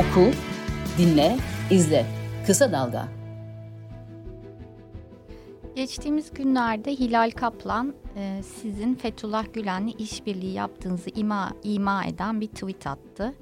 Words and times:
Oku, 0.00 0.30
dinle, 0.98 1.36
izle. 1.70 2.06
Kısa 2.46 2.72
Dalga. 2.72 3.08
Geçtiğimiz 5.76 6.34
günlerde 6.34 6.90
Hilal 6.90 7.30
Kaplan 7.30 7.94
e, 8.16 8.42
sizin 8.42 8.94
Fethullah 8.94 9.44
Gülen'le 9.52 9.94
işbirliği 9.98 10.52
yaptığınızı 10.52 11.10
ima, 11.10 11.52
ima 11.62 12.04
eden 12.04 12.40
bir 12.40 12.46
tweet 12.46 12.86
attı. 12.86 13.34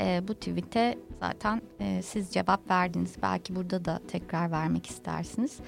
E, 0.00 0.28
bu 0.28 0.34
tweete 0.34 0.98
zaten 1.20 1.62
e, 1.80 2.02
siz 2.02 2.30
cevap 2.30 2.70
verdiniz. 2.70 3.14
Belki 3.22 3.56
burada 3.56 3.84
da 3.84 4.00
tekrar 4.08 4.50
vermek 4.50 4.86
istersiniz. 4.86 5.58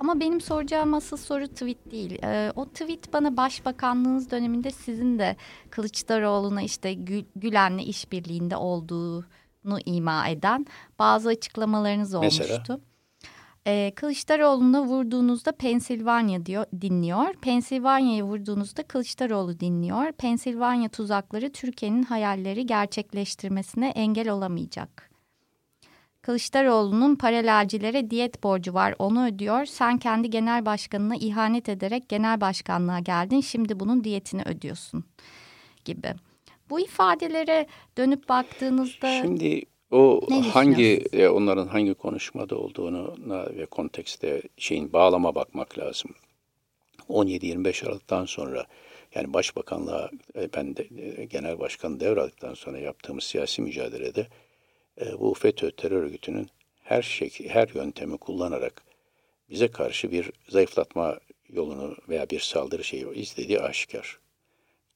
Ama 0.00 0.20
benim 0.20 0.40
soracağım 0.40 0.94
asıl 0.94 1.16
soru 1.16 1.48
tweet 1.48 1.90
değil. 1.90 2.18
O 2.56 2.66
tweet 2.66 3.12
bana 3.12 3.36
başbakanlığınız 3.36 4.30
döneminde 4.30 4.70
sizin 4.70 5.18
de 5.18 5.36
Kılıçdaroğlu'na 5.70 6.62
işte 6.62 6.94
Gül, 6.94 7.24
Gülen'le 7.36 7.78
işbirliğinde 7.78 8.56
olduğunu 9.64 9.80
ima 9.86 10.28
eden 10.28 10.66
bazı 10.98 11.28
açıklamalarınız 11.28 12.14
olmuştu. 12.14 12.44
Mesela? 12.48 13.92
Kılıçdaroğlu'na 13.94 14.82
vurduğunuzda 14.82 15.52
Pensilvanya 15.52 16.46
diyor 16.46 16.66
dinliyor. 16.80 17.34
Pensilvanya'ya 17.34 18.24
vurduğunuzda 18.24 18.82
Kılıçdaroğlu 18.82 19.60
dinliyor. 19.60 20.12
Pensilvanya 20.12 20.88
tuzakları 20.88 21.52
Türkiye'nin 21.52 22.02
hayalleri 22.02 22.66
gerçekleştirmesine 22.66 23.88
engel 23.88 24.28
olamayacak. 24.28 25.10
Kılıçdaroğlu'nun 26.22 27.16
paralelcilere 27.16 28.10
diyet 28.10 28.42
borcu 28.42 28.74
var 28.74 28.94
onu 28.98 29.26
ödüyor. 29.26 29.64
Sen 29.66 29.98
kendi 29.98 30.30
genel 30.30 30.66
başkanına 30.66 31.16
ihanet 31.16 31.68
ederek 31.68 32.08
genel 32.08 32.40
başkanlığa 32.40 32.98
geldin. 32.98 33.40
Şimdi 33.40 33.80
bunun 33.80 34.04
diyetini 34.04 34.42
ödüyorsun 34.42 35.04
gibi. 35.84 36.14
Bu 36.72 36.80
ifadelere 36.80 37.66
dönüp 37.98 38.28
baktığınızda... 38.28 39.22
Şimdi 39.22 39.62
o 39.90 40.20
hangi 40.52 41.04
e, 41.12 41.28
onların 41.28 41.66
hangi 41.66 41.94
konuşmada 41.94 42.56
olduğunu 42.56 43.14
ve 43.56 43.66
kontekste 43.66 44.42
şeyin 44.56 44.92
bağlama 44.92 45.34
bakmak 45.34 45.78
lazım. 45.78 46.10
17-25 47.08 47.86
Aralık'tan 47.86 48.24
sonra 48.24 48.66
yani 49.14 49.32
başbakanlığa 49.32 50.10
e, 50.36 50.52
ben 50.56 50.76
de 50.76 50.88
e, 51.20 51.24
genel 51.24 51.58
başkan 51.58 52.00
devraldıktan 52.00 52.54
sonra 52.54 52.78
yaptığımız 52.78 53.24
siyasi 53.24 53.62
mücadelede 53.62 54.26
bu 55.18 55.34
FETÖ 55.34 55.70
terör 55.70 56.02
örgütünün 56.02 56.48
her 56.82 57.02
şekli, 57.02 57.48
her 57.48 57.68
yöntemi 57.68 58.18
kullanarak 58.18 58.82
bize 59.50 59.68
karşı 59.68 60.10
bir 60.10 60.30
zayıflatma 60.48 61.18
yolunu 61.48 61.96
veya 62.08 62.30
bir 62.30 62.40
saldırı 62.40 62.84
şeyi 62.84 63.14
izlediği 63.14 63.60
aşikar. 63.60 64.18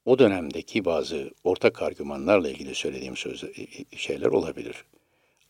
O 0.07 0.19
dönemdeki 0.19 0.85
bazı 0.85 1.31
ortak 1.45 1.83
argümanlarla 1.83 2.51
ilgili 2.51 2.75
söylediğim 2.75 3.17
söz, 3.17 3.45
şeyler 3.97 4.27
olabilir. 4.27 4.85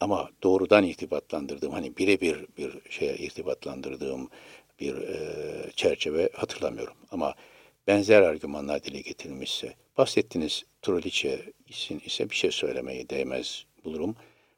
Ama 0.01 0.31
doğrudan 0.43 0.85
irtibatlandırdığım, 0.85 1.73
hani 1.73 1.97
birebir 1.97 2.47
bir 2.59 2.73
şeye 2.91 3.17
irtibatlandırdığım 3.17 4.31
bir 4.81 4.95
e, 4.95 5.19
çerçeve 5.77 6.29
hatırlamıyorum. 6.33 6.95
Ama 7.11 7.35
benzer 7.87 8.23
argümanlar 8.23 8.83
dile 8.83 9.01
getirilmişse, 9.01 9.75
bahsettiğiniz 9.99 10.65
Troliçe 10.83 11.53
isim 11.69 12.01
ise 12.07 12.31
bir 12.31 12.37
şey 12.37 12.51
söylemeyi 12.51 13.09
değmez 13.09 13.67
bulurum. 13.85 14.17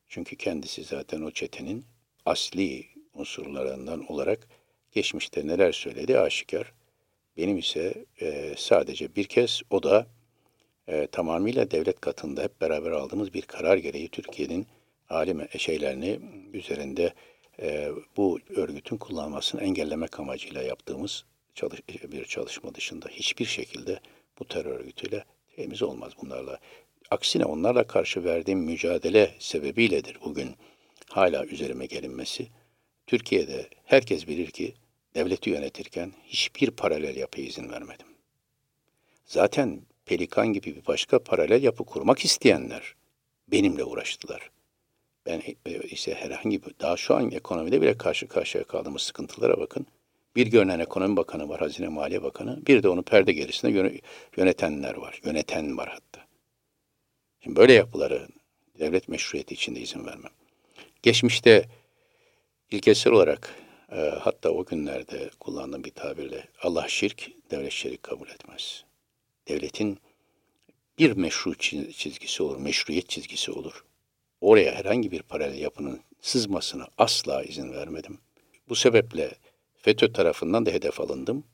Çünkü 0.08 0.36
kendisi 0.36 0.84
zaten 0.84 1.22
o 1.22 1.30
çetenin 1.30 1.84
asli 2.26 2.86
unsurlarından 3.14 4.12
olarak 4.12 4.48
geçmişte 4.92 5.46
neler 5.46 5.72
söyledi 5.72 6.18
aşikar. 6.18 6.72
Benim 7.38 7.58
ise 7.58 8.04
e, 8.20 8.54
sadece 8.56 9.16
bir 9.16 9.24
kez 9.24 9.62
o 9.70 9.82
da 9.82 10.06
e, 10.88 11.06
tamamıyla 11.06 11.70
devlet 11.70 12.00
katında 12.00 12.42
hep 12.42 12.60
beraber 12.60 12.90
aldığımız 12.90 13.34
bir 13.34 13.42
karar 13.42 13.76
gereği 13.76 14.08
Türkiye'nin 14.08 14.66
alim 15.08 15.48
şeylerini 15.58 16.20
üzerinde 16.52 17.14
e, 17.62 17.90
bu 18.16 18.38
örgütün 18.56 18.96
kullanmasını 18.96 19.60
engellemek 19.60 20.20
amacıyla 20.20 20.62
yaptığımız 20.62 21.24
çalış, 21.54 21.80
bir 21.88 22.24
çalışma 22.24 22.74
dışında 22.74 23.08
hiçbir 23.08 23.44
şekilde 23.44 24.00
bu 24.38 24.44
terör 24.44 24.80
örgütüyle 24.80 25.24
temiz 25.56 25.82
olmaz 25.82 26.12
bunlarla. 26.22 26.58
Aksine 27.10 27.44
onlarla 27.44 27.86
karşı 27.86 28.24
verdiğim 28.24 28.58
mücadele 28.58 29.34
sebebiyledir 29.38 30.18
bugün 30.24 30.54
hala 31.08 31.46
üzerime 31.46 31.86
gelinmesi. 31.86 32.46
Türkiye'de 33.06 33.68
herkes 33.84 34.26
bilir 34.26 34.50
ki 34.50 34.74
devleti 35.18 35.50
yönetirken 35.50 36.12
hiçbir 36.24 36.70
paralel 36.70 37.16
yapıya 37.16 37.46
izin 37.46 37.70
vermedim. 37.70 38.06
Zaten 39.24 39.80
Pelikan 40.06 40.52
gibi 40.52 40.76
bir 40.76 40.86
başka 40.86 41.18
paralel 41.18 41.62
yapı 41.62 41.84
kurmak 41.84 42.24
isteyenler 42.24 42.94
benimle 43.48 43.84
uğraştılar. 43.84 44.50
Ben 45.26 45.42
e, 45.66 45.80
işte 45.80 46.14
herhangi 46.14 46.62
bir, 46.62 46.74
daha 46.80 46.96
şu 46.96 47.14
an 47.14 47.30
ekonomide 47.30 47.82
bile 47.82 47.98
karşı 47.98 48.28
karşıya 48.28 48.64
kaldığımız 48.64 49.02
sıkıntılara 49.02 49.60
bakın. 49.60 49.86
Bir 50.36 50.46
görünen 50.46 50.78
ekonomi 50.78 51.16
bakanı 51.16 51.48
var, 51.48 51.60
hazine 51.60 51.88
maliye 51.88 52.22
bakanı. 52.22 52.66
Bir 52.66 52.82
de 52.82 52.88
onu 52.88 53.02
perde 53.02 53.32
gerisinde 53.32 54.00
yönetenler 54.36 54.94
var. 54.94 55.20
Yöneten 55.24 55.76
var 55.76 55.88
hatta. 55.88 56.26
Şimdi 57.40 57.56
böyle 57.56 57.72
yapıları 57.72 58.28
devlet 58.78 59.08
meşruiyeti 59.08 59.54
içinde 59.54 59.80
izin 59.80 60.06
vermem. 60.06 60.32
Geçmişte 61.02 61.68
ilkesel 62.70 63.12
olarak 63.12 63.54
e, 63.92 63.96
hatta 64.20 64.50
o 64.50 64.64
günlerde 64.64 65.30
kullandığım 65.40 65.84
bir 65.84 65.90
tabirle 65.90 66.48
Allah 66.62 66.88
şirk, 66.88 67.30
devlet 67.50 67.72
şerik 67.72 68.02
kabul 68.02 68.28
etmez. 68.28 68.84
Devletin 69.48 69.98
bir 70.98 71.12
meşru 71.12 71.54
çizgisi 71.92 72.42
olur, 72.42 72.56
meşruiyet 72.56 73.08
çizgisi 73.08 73.52
olur. 73.52 73.84
Oraya 74.40 74.74
herhangi 74.74 75.10
bir 75.10 75.22
paralel 75.22 75.58
yapının 75.58 76.00
sızmasına 76.20 76.86
asla 76.98 77.42
izin 77.42 77.72
vermedim. 77.72 78.18
Bu 78.68 78.74
sebeple 78.74 79.30
FETÖ 79.76 80.12
tarafından 80.12 80.66
da 80.66 80.70
hedef 80.70 81.00
alındım. 81.00 81.44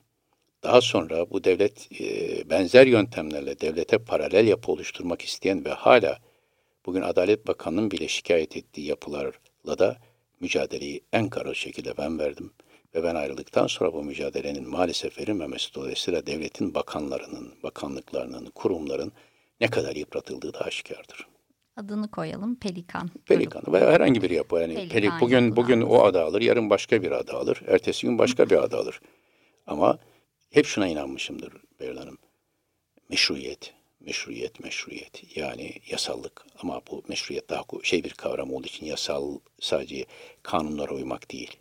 Daha 0.63 0.81
sonra 0.81 1.29
bu 1.29 1.43
devlet 1.43 2.01
e, 2.01 2.49
benzer 2.49 2.87
yöntemlerle 2.87 3.59
devlete 3.59 3.97
paralel 3.97 4.47
yapı 4.47 4.71
oluşturmak 4.71 5.21
isteyen 5.21 5.65
ve 5.65 5.69
hala 5.69 6.19
bugün 6.85 7.01
Adalet 7.01 7.47
Bakanı'nın 7.47 7.91
bile 7.91 8.07
şikayet 8.07 8.57
ettiği 8.57 8.87
yapılarla 8.87 9.77
da 9.79 9.97
mücadeleyi 10.39 11.01
en 11.13 11.29
kararlı 11.29 11.55
şekilde 11.55 11.97
ben 11.97 12.19
verdim. 12.19 12.51
Ve 12.95 13.03
ben 13.03 13.15
ayrıldıktan 13.15 13.67
sonra 13.67 13.93
bu 13.93 14.03
mücadelenin 14.03 14.69
maalesef 14.69 15.19
verilmemesi 15.19 15.73
dolayısıyla 15.73 16.25
devletin 16.25 16.73
bakanlarının, 16.73 17.53
bakanlıklarının, 17.63 18.45
kurumların 18.45 19.11
ne 19.61 19.67
kadar 19.67 19.95
yıpratıldığı 19.95 20.53
da 20.53 20.59
aşikardır. 20.59 21.27
Adını 21.77 22.11
koyalım 22.11 22.55
Pelikan. 22.55 23.09
Pelikan 23.25 23.63
ve 23.73 23.79
herhangi 23.79 24.21
bir 24.21 24.29
yapı. 24.29 24.55
Yani 24.55 24.73
Pelikan 24.73 24.89
Pelik, 24.89 25.11
bugün 25.21 25.55
bugün 25.55 25.81
o 25.81 26.03
adı 26.03 26.21
alır, 26.23 26.41
yarın 26.41 26.69
başka 26.69 27.03
bir 27.03 27.11
adı 27.11 27.33
alır, 27.33 27.61
ertesi 27.67 28.07
gün 28.07 28.17
başka 28.17 28.49
bir 28.49 28.63
adı 28.63 28.77
alır. 28.77 29.01
Ama 29.67 29.99
hep 30.51 30.65
şuna 30.65 30.87
inanmışımdır 30.87 31.53
Beril 31.79 31.97
Hanım. 31.97 32.17
Meşruiyet, 33.09 33.73
meşruiyet, 34.05 34.59
meşruiyet. 34.59 35.37
Yani 35.37 35.73
yasallık 35.89 36.45
ama 36.61 36.81
bu 36.91 37.03
meşruiyet 37.07 37.49
daha 37.49 37.63
şey 37.83 38.03
bir 38.03 38.09
kavram 38.09 38.53
olduğu 38.53 38.67
için 38.67 38.85
yasal 38.85 39.39
sadece 39.59 40.05
kanunlara 40.43 40.93
uymak 40.93 41.31
değil. 41.31 41.57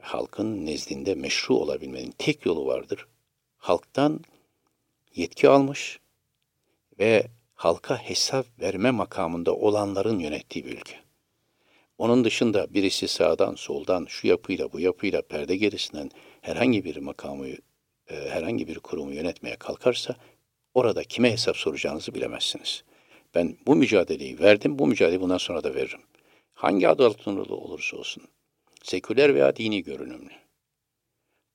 Halkın 0.00 0.66
nezdinde 0.66 1.14
meşru 1.14 1.54
olabilmenin 1.54 2.14
tek 2.18 2.46
yolu 2.46 2.66
vardır. 2.66 3.06
Halktan 3.56 4.20
yetki 5.14 5.48
almış 5.48 6.00
ve 6.98 7.26
halka 7.54 7.96
hesap 7.96 8.46
verme 8.60 8.90
makamında 8.90 9.54
olanların 9.56 10.18
yönettiği 10.18 10.64
bir 10.64 10.72
ülke. 10.72 10.96
Onun 11.98 12.24
dışında 12.24 12.74
birisi 12.74 13.08
sağdan 13.08 13.54
soldan 13.54 14.06
şu 14.08 14.26
yapıyla 14.26 14.72
bu 14.72 14.80
yapıyla 14.80 15.22
perde 15.22 15.56
gerisinden 15.56 16.10
herhangi 16.40 16.84
bir 16.84 16.96
makamı, 16.96 17.48
e, 17.48 17.58
herhangi 18.08 18.68
bir 18.68 18.78
kurumu 18.78 19.12
yönetmeye 19.12 19.56
kalkarsa 19.56 20.16
orada 20.74 21.04
kime 21.04 21.32
hesap 21.32 21.56
soracağınızı 21.56 22.14
bilemezsiniz. 22.14 22.84
Ben 23.34 23.56
bu 23.66 23.76
mücadeleyi 23.76 24.38
verdim, 24.38 24.78
bu 24.78 24.86
mücadeleyi 24.86 25.20
bundan 25.20 25.38
sonra 25.38 25.64
da 25.64 25.74
veririm. 25.74 26.00
Hangi 26.54 26.88
adı 26.88 27.06
altında 27.06 27.54
olursa 27.54 27.96
olsun, 27.96 28.22
seküler 28.82 29.34
veya 29.34 29.56
dini 29.56 29.82
görünümlü, 29.82 30.32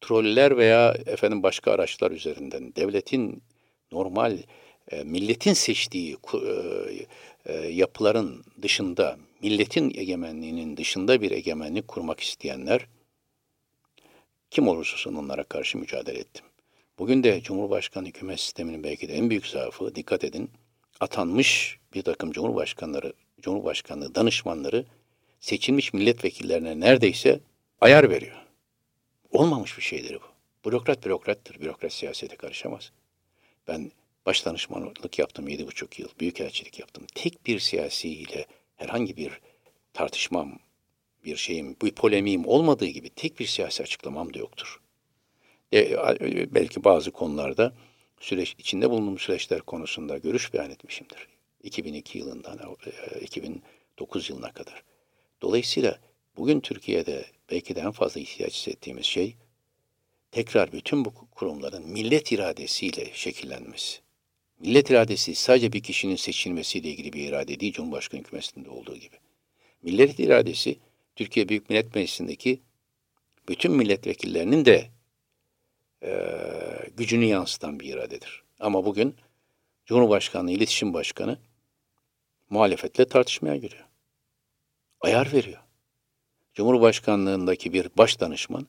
troller 0.02 0.58
veya 0.58 0.92
efendim 1.06 1.44
başka 1.44 1.72
araçlar 1.72 2.12
üzerinden 2.12 2.76
devletin 2.76 3.44
normal 3.92 4.38
e, 4.92 5.04
milletin 5.04 5.54
seçtiği 5.54 6.18
e, 6.34 6.44
e, 7.46 7.68
yapıların 7.68 8.46
dışında, 8.62 9.18
milletin 9.42 9.94
egemenliğinin 9.98 10.78
dışında 10.78 11.22
bir 11.22 11.32
egemenlik 11.32 11.88
kurmak 11.88 12.20
isteyenler 12.20 12.88
kim 14.52 14.68
olursa 14.68 14.98
olsun 14.98 15.16
onlara 15.16 15.44
karşı 15.44 15.78
mücadele 15.78 16.20
ettim. 16.20 16.46
Bugün 17.04 17.24
de 17.24 17.42
Cumhurbaşkanı 17.42 18.08
hükümet 18.08 18.40
sisteminin 18.40 18.84
belki 18.84 19.08
de 19.08 19.14
en 19.14 19.30
büyük 19.30 19.48
zaafı, 19.48 19.96
dikkat 19.96 20.24
edin, 20.24 20.52
atanmış 21.00 21.80
bir 21.94 22.02
takım 22.02 22.32
Cumhurbaşkanları, 22.32 23.14
Cumhurbaşkanlığı 23.42 24.16
danışmanları 24.16 24.86
seçilmiş 25.40 25.94
milletvekillerine 25.94 26.80
neredeyse 26.80 27.40
ayar 27.82 28.10
veriyor. 28.10 28.36
Olmamış 29.32 29.78
bir 29.78 29.84
şeydir 29.84 30.16
bu. 30.16 30.70
Bürokrat 30.70 31.06
bürokrattır. 31.06 31.62
Bürokrat 31.62 31.94
siyasete 31.94 32.36
karışamaz. 32.36 32.92
Ben 33.68 33.92
baş 34.26 34.46
danışmanlık 34.46 35.20
yaptım 35.20 35.48
yedi 35.48 35.68
buçuk 35.68 36.00
yıl. 36.00 36.10
Büyükelçilik 36.20 36.80
yaptım. 36.80 37.06
Tek 37.16 37.46
bir 37.46 37.60
siyasi 37.60 38.10
ile 38.10 38.46
herhangi 38.76 39.18
bir 39.18 39.40
tartışmam, 39.94 40.60
bir 41.26 41.36
şeyim, 41.36 41.76
bir 41.82 41.92
polemiğim 41.92 42.48
olmadığı 42.48 42.88
gibi 42.88 43.10
tek 43.10 43.40
bir 43.40 43.46
siyasi 43.46 43.84
açıklamam 43.84 44.34
da 44.34 44.40
yoktur. 44.40 44.83
E, 45.74 46.54
belki 46.56 46.84
bazı 46.84 47.12
konularda 47.12 47.74
süreç 48.20 48.56
içinde 48.60 48.90
bulunduğum 48.90 49.20
süreçler 49.20 49.62
konusunda 49.62 50.18
görüş 50.18 50.54
beyan 50.54 50.72
etmişimdir. 50.72 51.28
2002 51.64 52.18
yılından 52.18 52.60
2009 53.22 54.30
e, 54.30 54.34
yılına 54.34 54.52
kadar. 54.52 54.84
Dolayısıyla 55.42 56.00
bugün 56.38 56.60
Türkiye'de 56.60 57.26
belki 57.52 57.76
de 57.76 57.80
en 57.80 57.92
fazla 57.92 58.22
ihtiyaç 58.22 58.54
hissettiğimiz 58.54 59.06
şey 59.06 59.36
tekrar 60.32 60.72
bütün 60.72 61.06
bu 61.06 61.14
kurumların 61.32 61.88
millet 61.88 62.32
iradesiyle 62.32 63.10
şekillenmesi. 63.14 64.00
Millet 64.60 64.90
iradesi 64.90 65.36
sadece 65.36 65.74
bir 65.74 65.84
kişinin 65.84 66.16
seçilmesiyle 66.16 66.90
ilgili 66.90 67.14
bir 67.14 67.28
irade 67.28 67.60
değil, 67.60 67.74
Cumhurbaşkanı 67.74 68.22
hükümetinde 68.22 68.70
olduğu 68.70 68.96
gibi. 68.96 69.16
Millet 69.84 70.20
iradesi 70.20 70.76
Türkiye 71.16 71.50
Büyük 71.50 71.70
Millet 71.70 71.96
Meclisi'ndeki 71.96 72.62
bütün 73.50 73.72
milletvekillerinin 73.72 74.66
de 74.66 74.90
e, 76.04 76.14
gücünü 76.98 77.26
yansıtan 77.26 77.80
bir 77.80 77.94
iradedir. 77.94 78.44
Ama 78.60 78.86
bugün 78.86 79.16
Cumhurbaşkanlığı 79.86 80.52
İletişim 80.52 80.94
Başkanı 80.94 81.38
muhalefetle 82.50 83.06
tartışmaya 83.06 83.56
giriyor. 83.56 83.86
Ayar 85.02 85.34
veriyor. 85.34 85.62
Cumhurbaşkanlığındaki 86.54 87.74
bir 87.74 87.90
baş 87.98 88.20
danışman 88.20 88.68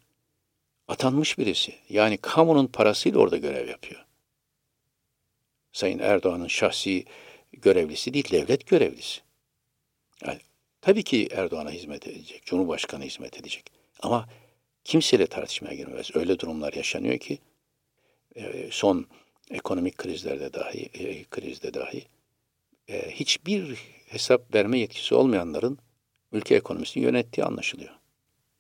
atanmış 0.89 1.39
birisi. 1.39 1.75
Yani 1.89 2.17
kamunun 2.17 2.67
parasıyla 2.67 3.19
orada 3.19 3.37
görev 3.37 3.69
yapıyor. 3.69 4.05
Sayın 5.73 5.99
Erdoğan'ın 5.99 6.49
şahsi 6.49 7.05
görevlisi 7.53 8.15
değil, 8.15 8.31
devlet 8.31 8.67
görevlisi. 8.67 9.21
Yani, 10.27 10.41
tabii 10.81 11.03
ki 11.03 11.29
Erdoğan'a 11.33 11.71
hizmet 11.71 12.07
edecek, 12.09 12.47
Cumhurbaşkanı 12.47 13.05
hizmet 13.05 13.39
edecek. 13.41 13.65
Ama 14.01 14.29
kimseyle 14.85 15.27
tartışmaya 15.27 15.75
girmez. 15.75 16.11
Öyle 16.15 16.39
durumlar 16.39 16.73
yaşanıyor 16.73 17.19
ki 17.19 17.39
e, 18.37 18.69
son 18.71 19.07
ekonomik 19.51 19.99
krizlerde 19.99 20.53
dahi, 20.53 20.91
e, 20.95 21.25
krizde 21.25 21.75
dahi 21.75 22.05
e, 22.89 23.11
hiçbir 23.11 23.79
hesap 24.09 24.55
verme 24.55 24.79
yetkisi 24.79 25.15
olmayanların 25.15 25.79
ülke 26.33 26.55
ekonomisini 26.55 27.03
yönettiği 27.03 27.45
anlaşılıyor. 27.45 27.95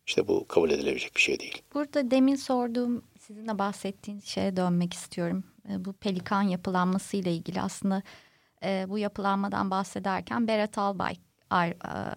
İşte 0.06 0.28
bu 0.28 0.48
kabul 0.48 0.70
edilebilecek 0.70 1.16
bir 1.16 1.20
şey 1.20 1.40
değil. 1.40 1.62
Burada 1.74 2.10
demin 2.10 2.36
sorduğum, 2.36 3.04
sizin 3.20 3.48
de 3.48 3.58
bahsettiğiniz 3.58 4.24
şeye 4.24 4.56
dönmek 4.56 4.92
istiyorum. 4.92 5.44
Bu 5.68 5.92
pelikan 5.92 6.42
yapılanması 6.42 7.16
ile 7.16 7.32
ilgili 7.32 7.60
aslında 7.60 8.02
bu 8.88 8.98
yapılanmadan 8.98 9.70
bahsederken 9.70 10.48
Berat 10.48 10.78
Albay 10.78 11.16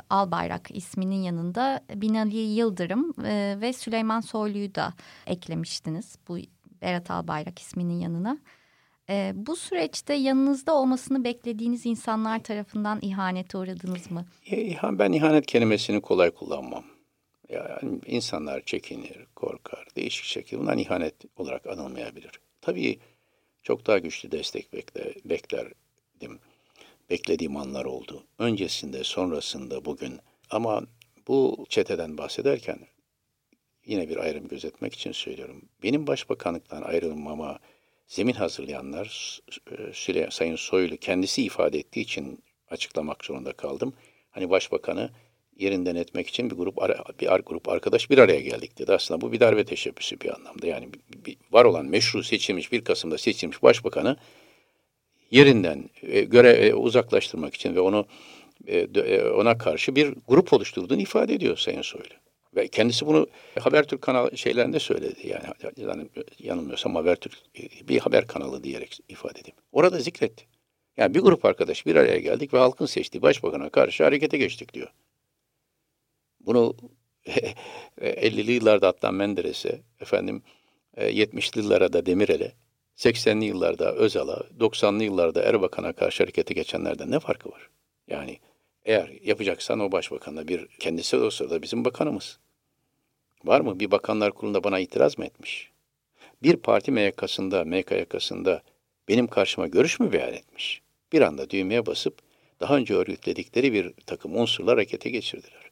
Albayrak 0.10 0.76
isminin 0.76 1.24
yanında 1.24 1.82
Binali 1.96 2.38
Yıldırım 2.38 3.14
e, 3.26 3.58
ve 3.62 3.74
Süleyman 3.74 4.22
Soylu'yu 4.22 4.76
da 4.76 4.94
eklemiştiniz 5.28 6.16
bu 6.28 6.38
Berat 6.82 7.12
Albayrak 7.12 7.60
isminin 7.60 8.00
yanına. 8.00 8.38
E, 9.10 9.32
bu 9.36 9.56
süreçte 9.56 10.14
yanınızda 10.14 10.76
olmasını 10.76 11.24
beklediğiniz 11.24 11.86
insanlar 11.86 12.44
tarafından 12.44 13.00
ihanete 13.02 13.58
uğradınız 13.58 14.12
mı? 14.12 14.26
Ben 15.00 15.12
ihanet 15.12 15.46
kelimesini 15.46 16.02
kolay 16.02 16.32
kullanmam. 16.32 16.84
Yani 17.50 18.00
insanlar 18.06 18.62
çekinir, 18.62 19.26
korkar, 19.36 19.88
değişik 19.96 20.26
şekilde 20.26 20.62
bundan 20.62 20.78
ihanet 20.78 21.16
olarak 21.36 21.68
anılmayabilir. 21.68 22.32
Tabii 22.62 23.00
çok 23.64 23.88
daha 23.88 23.98
güçlü 23.98 24.32
destek 24.32 24.74
bekler, 24.74 25.14
beklerdim 25.26 26.40
beklediğim 27.10 27.58
anlar 27.58 27.86
oldu. 27.86 28.24
Öncesinde, 28.40 29.04
sonrasında, 29.04 29.86
bugün. 29.86 30.20
Ama 30.50 30.84
bu 31.28 31.66
çeteden 31.70 32.18
bahsederken 32.18 32.80
yine 33.86 34.10
bir 34.10 34.18
ayrım 34.18 34.48
gözetmek 34.48 34.94
için 34.94 35.12
söylüyorum. 35.12 35.70
Benim 35.84 36.08
başbakanlıktan 36.08 36.82
ayrılmama 36.82 37.60
zemin 38.08 38.34
hazırlayanlar 38.34 39.40
Süle, 39.94 40.28
Sayın 40.32 40.56
Soylu 40.56 40.98
kendisi 40.98 41.44
ifade 41.44 41.80
ettiği 41.80 42.02
için 42.02 42.44
açıklamak 42.70 43.26
zorunda 43.26 43.54
kaldım. 43.54 43.94
Hani 44.30 44.50
başbakanı 44.50 45.10
yerinden 45.58 45.96
etmek 45.96 46.28
için 46.28 46.50
bir 46.50 46.56
grup 46.56 46.78
bir 47.20 47.28
grup 47.28 47.70
arkadaş 47.70 48.10
bir 48.10 48.18
araya 48.18 48.42
geldik 48.42 48.78
dedi. 48.78 48.94
Aslında 48.94 49.22
bu 49.22 49.32
bir 49.32 49.40
darbe 49.40 49.66
teşebbüsü 49.66 50.22
bir 50.22 50.36
anlamda. 50.36 50.68
Yani 50.68 50.90
bir, 51.26 51.38
var 51.52 51.66
olan 51.66 51.86
meşru 51.86 52.24
seçilmiş 52.24 52.72
bir 52.72 52.84
Kasım'da 52.84 53.18
seçilmiş 53.18 53.64
başbakanı 53.64 54.18
yerinden 55.32 55.90
e, 56.02 56.22
göre 56.22 56.50
e, 56.50 56.74
uzaklaştırmak 56.74 57.56
için 57.56 57.76
ve 57.76 57.80
onu 57.80 58.06
e, 58.68 59.22
ona 59.22 59.58
karşı 59.58 59.96
bir 59.96 60.14
grup 60.28 60.54
oluşturduğunu 60.54 61.02
ifade 61.02 61.34
ediyor 61.34 61.58
Sayın 61.58 61.82
Soylu. 61.82 62.14
Ve 62.56 62.68
kendisi 62.68 63.06
bunu 63.06 63.28
Habertürk 63.60 64.02
kanal 64.02 64.36
şeylerinde 64.36 64.80
söyledi. 64.80 65.28
Yani, 65.28 65.44
yani 65.78 66.10
yanılmıyorsam 66.40 66.96
Habertürk 66.96 67.34
bir 67.88 68.00
haber 68.00 68.28
kanalı 68.28 68.64
diyerek 68.64 69.00
ifade 69.10 69.40
edeyim. 69.40 69.58
Orada 69.72 70.00
zikretti. 70.00 70.46
Yani 70.98 71.14
bir 71.14 71.20
grup 71.20 71.46
arkadaş 71.46 71.86
bir 71.86 71.96
araya 71.96 72.20
geldik 72.20 72.54
ve 72.54 72.58
halkın 72.58 72.86
seçtiği 72.86 73.22
başbakana 73.22 73.70
karşı 73.70 74.04
harekete 74.04 74.38
geçtik 74.38 74.74
diyor. 74.74 74.88
Bunu 76.40 76.76
50'li 78.02 78.52
yıllarda 78.52 78.88
Adnan 78.88 79.14
Menderes'e, 79.14 79.82
efendim 80.00 80.44
70'li 80.98 81.62
yıllara 81.62 81.94
da 81.94 82.06
Demirel'e, 82.06 82.52
80'li 82.98 83.46
yıllarda 83.46 83.94
Özal'a, 83.96 84.44
90'lı 84.60 85.04
yıllarda 85.04 85.42
Erbakan'a 85.42 85.94
karşı 85.94 86.24
harekete 86.24 86.54
geçenlerden 86.54 87.12
ne 87.12 87.20
farkı 87.20 87.52
var? 87.52 87.70
Yani 88.08 88.40
eğer 88.86 89.10
yapacaksan 89.24 89.80
o 89.80 89.92
başbakanla 89.92 90.48
bir 90.48 90.68
kendisi 90.68 91.18
o 91.18 91.30
sırada 91.30 91.62
bizim 91.62 91.86
bakanımız. 91.86 92.40
Var 93.44 93.62
mı? 93.62 93.80
Bir 93.80 93.92
bakanlar 93.92 94.32
kurulunda 94.32 94.64
bana 94.64 94.80
itiraz 94.80 95.18
mı 95.18 95.26
etmiş? 95.26 95.72
Bir 96.44 96.56
parti 96.56 96.92
MYK'sında, 96.92 97.64
MYK 97.64 97.92
yakasında 97.92 98.62
benim 99.08 99.28
karşıma 99.28 99.68
görüş 99.68 100.00
mü 100.00 100.12
beyan 100.12 100.34
etmiş? 100.34 100.82
Bir 101.14 101.22
anda 101.22 101.50
düğmeye 101.50 101.86
basıp 101.86 102.18
daha 102.60 102.76
önce 102.76 102.96
örgütledikleri 102.96 103.74
bir 103.74 103.94
takım 104.06 104.36
unsurlar 104.36 104.76
harekete 104.76 105.10
geçirdiler. 105.10 105.67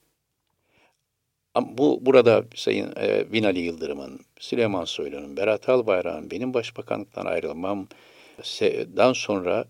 Ama 1.56 1.78
bu 1.78 2.06
burada 2.06 2.46
Sayın 2.56 2.94
e, 3.02 3.34
Binali 3.34 3.60
Yıldırım'ın, 3.60 4.20
Süleyman 4.40 4.86
Soylu'nun, 4.86 5.38
Berat 5.38 5.70
Albayrak'ın 5.70 6.32
benim 6.32 6.54
başbakanlıktan 6.54 7.26
ayrılmamdan 7.26 9.14
sonra 9.14 9.66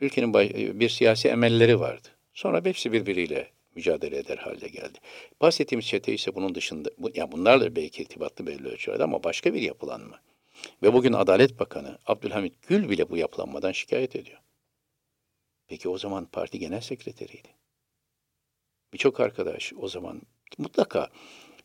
ülkenin 0.00 0.34
bir 0.80 0.88
siyasi 0.88 1.28
emelleri 1.28 1.80
vardı. 1.80 2.08
Sonra 2.34 2.64
hepsi 2.64 2.92
birbiriyle 2.92 3.50
mücadele 3.74 4.18
eder 4.18 4.38
halde 4.38 4.68
geldi. 4.68 4.98
Bahsettiğimiz 5.40 5.86
çete 5.86 6.14
ise 6.14 6.34
bunun 6.34 6.54
dışında, 6.54 6.90
bu, 6.98 7.10
yani 7.14 7.32
bunlarla 7.32 7.76
belki 7.76 8.02
irtibatlı 8.02 8.46
belli 8.46 8.68
ölçülerde 8.68 9.04
ama 9.04 9.24
başka 9.24 9.54
bir 9.54 9.62
yapılanma. 9.62 10.20
Ve 10.82 10.92
bugün 10.92 11.12
Adalet 11.12 11.60
Bakanı 11.60 11.98
Abdülhamit 12.06 12.68
Gül 12.68 12.88
bile 12.88 13.10
bu 13.10 13.16
yapılanmadan 13.16 13.72
şikayet 13.72 14.16
ediyor. 14.16 14.40
Peki 15.68 15.88
o 15.88 15.98
zaman 15.98 16.26
parti 16.26 16.58
genel 16.58 16.80
sekreteriydi. 16.80 17.48
Birçok 18.92 19.20
arkadaş 19.20 19.72
o 19.76 19.88
zaman 19.88 20.22
mutlaka 20.58 21.10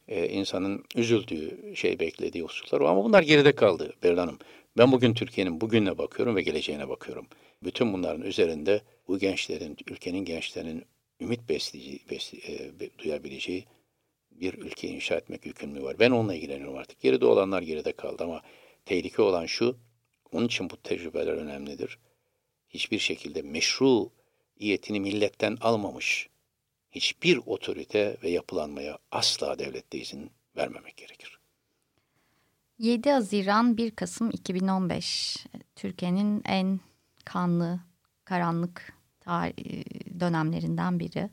e, 0.08 0.29
insanın 0.29 0.86
üzüldüğü, 0.96 1.75
şey 1.75 2.00
beklediği 2.00 2.43
hususlar 2.43 2.81
var 2.81 2.89
ama 2.91 3.03
bunlar 3.03 3.24
geride 3.24 3.55
kaldı 3.55 3.93
Beril 4.03 4.17
Hanım. 4.17 4.39
Ben 4.77 4.91
bugün 4.91 5.13
Türkiye'nin 5.13 5.62
bugününe 5.62 5.98
bakıyorum 5.98 6.36
ve 6.36 6.41
geleceğine 6.41 6.89
bakıyorum. 6.89 7.27
Bütün 7.63 7.93
bunların 7.93 8.22
üzerinde 8.22 8.81
bu 9.08 9.19
gençlerin, 9.19 9.77
ülkenin 9.89 10.25
gençlerinin 10.25 10.86
ümit 11.22 11.50
besleyici, 11.50 12.00
besle, 12.10 12.38
e, 12.38 12.72
duyabileceği 13.00 13.65
bir 14.31 14.53
ülke 14.53 14.88
inşa 14.88 15.15
etmek 15.15 15.46
yükümlülüğü 15.46 15.84
var. 15.84 16.00
Ben 16.00 16.12
onunla 16.12 16.36
ilgileniyorum 16.36 16.77
artık. 16.77 17.01
Geride 17.01 17.25
olanlar 17.25 17.62
geride 17.62 17.91
kaldı 17.91 18.24
ama 18.24 18.41
tehlike 18.86 19.22
olan 19.22 19.46
şu, 19.46 19.77
onun 20.31 20.46
için 20.46 20.69
bu 20.69 20.77
tecrübeler 20.77 21.34
önemlidir. 21.34 22.00
Hiçbir 22.69 23.00
şekilde 23.00 23.41
meşru 23.41 24.12
iyetini 24.60 25.00
milletten 25.00 25.58
almamış 25.62 26.28
hiçbir 26.91 27.39
otorite 27.46 28.17
ve 28.24 28.29
yapılanmaya 28.29 28.98
asla 29.12 29.60
devlette 29.60 29.98
izin 29.98 30.31
vermemek 30.58 30.98
gerekir. 30.98 31.39
7 32.79 33.12
Haziran 33.12 33.77
1 33.77 33.91
Kasım 33.91 34.29
2015 34.31 35.38
Türkiye'nin 35.75 36.41
en 36.46 36.79
kanlı, 37.25 37.79
karanlık 38.25 38.93
dönemlerinden 40.19 41.00
biri. 41.00 41.29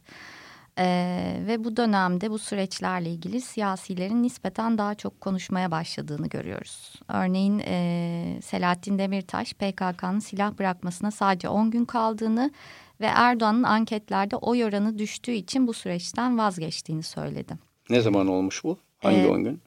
Ee, 0.79 1.37
ve 1.47 1.65
bu 1.65 1.77
dönemde 1.77 2.31
bu 2.31 2.39
süreçlerle 2.39 3.11
ilgili 3.11 3.41
siyasilerin 3.41 4.23
nispeten 4.23 4.79
daha 4.79 4.95
çok 4.95 5.21
konuşmaya 5.21 5.71
başladığını 5.71 6.29
görüyoruz. 6.29 6.93
Örneğin 7.09 7.63
e, 7.65 8.39
Selahattin 8.43 8.99
Demirtaş 8.99 9.53
PKK'nın 9.53 10.19
silah 10.19 10.59
bırakmasına 10.59 11.11
sadece 11.11 11.49
10 11.49 11.71
gün 11.71 11.85
kaldığını 11.85 12.51
ve 13.01 13.07
Erdoğan'ın 13.07 13.63
anketlerde 13.63 14.37
oy 14.37 14.65
oranı 14.65 14.99
düştüğü 14.99 15.33
için 15.33 15.67
bu 15.67 15.73
süreçten 15.73 16.39
vazgeçtiğini 16.39 17.03
söyledi. 17.03 17.59
Ne 17.91 18.01
zaman 18.01 18.27
olmuş 18.27 18.65
bu? 18.65 18.79
Hangi 18.99 19.19
ee, 19.19 19.29
10 19.29 19.45
gün? 19.45 19.63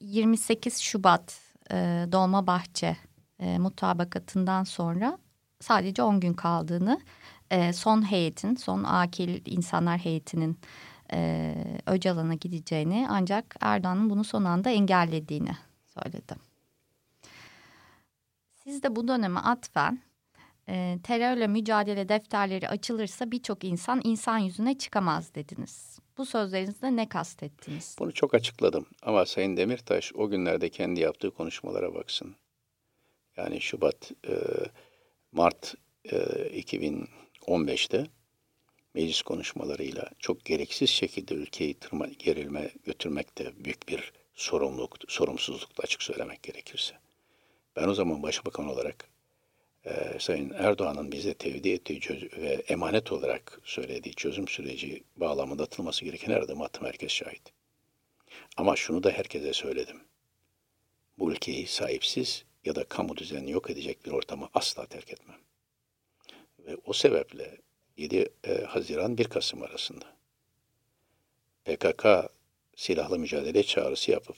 28 0.00 0.78
Şubat 0.78 1.40
e, 1.70 2.06
Dolmabahçe 2.12 2.96
e, 3.38 3.58
mutabakatından 3.58 4.64
sonra 4.64 5.18
sadece 5.60 6.02
10 6.02 6.20
gün 6.20 6.34
kaldığını 6.34 7.00
e, 7.50 7.72
son 7.72 8.10
heyetin, 8.10 8.54
son 8.54 8.84
akil 8.84 9.40
insanlar 9.46 9.98
heyetinin 9.98 10.58
e, 11.12 11.54
Öcalan'a 11.86 12.34
gideceğini 12.34 13.06
ancak 13.10 13.56
Erdoğan'ın 13.60 14.10
bunu 14.10 14.24
son 14.24 14.44
anda 14.44 14.70
engellediğini 14.70 15.56
söyledi. 15.86 16.34
Siz 18.64 18.82
de 18.82 18.96
bu 18.96 19.08
döneme 19.08 19.40
atfen 19.40 20.00
e, 20.68 20.98
terörle 21.02 21.46
mücadele 21.46 22.08
defterleri 22.08 22.68
açılırsa 22.68 23.30
birçok 23.30 23.64
insan 23.64 24.00
insan 24.04 24.38
yüzüne 24.38 24.78
çıkamaz 24.78 25.34
dediniz. 25.34 25.98
Bu 26.18 26.26
sözlerinizde 26.26 26.96
ne 26.96 27.08
kastettiniz? 27.08 27.96
Bunu 27.98 28.12
çok 28.12 28.34
açıkladım 28.34 28.86
ama 29.02 29.26
Sayın 29.26 29.56
Demirtaş 29.56 30.12
o 30.14 30.28
günlerde 30.28 30.68
kendi 30.68 31.00
yaptığı 31.00 31.30
konuşmalara 31.30 31.94
baksın. 31.94 32.36
Yani 33.36 33.60
Şubat, 33.60 34.12
e, 34.28 34.34
Mart 35.32 35.74
e, 36.04 36.16
2015'te 36.60 38.06
meclis 38.94 39.22
konuşmalarıyla 39.22 40.10
çok 40.18 40.44
gereksiz 40.44 40.90
şekilde 40.90 41.34
ülkeyi 41.34 41.74
tırma, 41.74 42.06
gerilme 42.06 42.70
götürmek 42.84 43.38
de 43.38 43.64
büyük 43.64 43.88
bir 43.88 44.12
sorumluluk, 44.34 44.96
sorumsuzlukla 45.08 45.82
açık 45.82 46.02
söylemek 46.02 46.42
gerekirse. 46.42 46.94
Ben 47.76 47.88
o 47.88 47.94
zaman 47.94 48.22
başbakan 48.22 48.68
olarak 48.68 49.08
e, 49.84 50.18
Sayın 50.18 50.50
Erdoğan'ın 50.50 51.12
bize 51.12 51.34
tevdi 51.34 51.68
ettiği 51.68 52.00
ve 52.36 52.62
emanet 52.68 53.12
olarak 53.12 53.60
söylediği 53.64 54.14
çözüm 54.14 54.48
süreci 54.48 55.04
bağlamında 55.16 55.62
atılması 55.62 56.04
gereken 56.04 56.32
her 56.32 56.40
adım 56.40 56.62
attım 56.62 56.86
herkes 56.86 57.12
şahit. 57.12 57.52
Ama 58.56 58.76
şunu 58.76 59.02
da 59.02 59.10
herkese 59.10 59.52
söyledim. 59.52 60.00
Bu 61.18 61.32
ülkeyi 61.32 61.66
sahipsiz 61.66 62.44
ya 62.64 62.74
da 62.74 62.84
kamu 62.84 63.16
düzenini 63.16 63.50
yok 63.50 63.70
edecek 63.70 64.06
bir 64.06 64.10
ortamı 64.10 64.48
asla 64.54 64.86
terk 64.86 65.12
etmem. 65.12 65.38
Ve 66.58 66.76
o 66.84 66.92
sebeple 66.92 67.58
7 67.96 68.28
e, 68.44 68.54
Haziran 68.54 69.18
1 69.18 69.24
Kasım 69.24 69.62
arasında 69.62 70.04
PKK 71.64 72.06
silahlı 72.76 73.18
mücadele 73.18 73.62
çağrısı 73.62 74.10
yapıp 74.10 74.36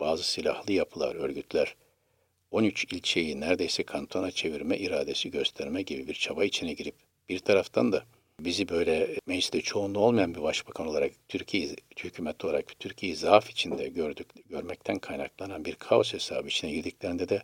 bazı 0.00 0.24
silahlı 0.24 0.72
yapılar, 0.72 1.14
örgütler 1.14 1.76
13 2.50 2.84
ilçeyi 2.84 3.40
neredeyse 3.40 3.82
kantona 3.82 4.30
çevirme 4.30 4.78
iradesi 4.78 5.30
gösterme 5.30 5.82
gibi 5.82 6.08
bir 6.08 6.14
çaba 6.14 6.44
içine 6.44 6.72
girip 6.72 6.94
bir 7.28 7.38
taraftan 7.38 7.92
da 7.92 8.04
bizi 8.40 8.68
böyle 8.68 9.16
mecliste 9.26 9.60
çoğunluğu 9.60 9.98
olmayan 9.98 10.34
bir 10.34 10.42
başbakan 10.42 10.86
olarak 10.86 11.12
Türkiye 11.28 11.76
hükümet 12.04 12.44
olarak 12.44 12.78
Türkiye'yi 12.80 13.16
zaaf 13.16 13.50
içinde 13.50 13.88
gördük 13.88 14.28
görmekten 14.50 14.98
kaynaklanan 14.98 15.64
bir 15.64 15.74
kaos 15.74 16.12
hesabı 16.12 16.48
içine 16.48 16.72
girdiklerinde 16.72 17.28
de 17.28 17.42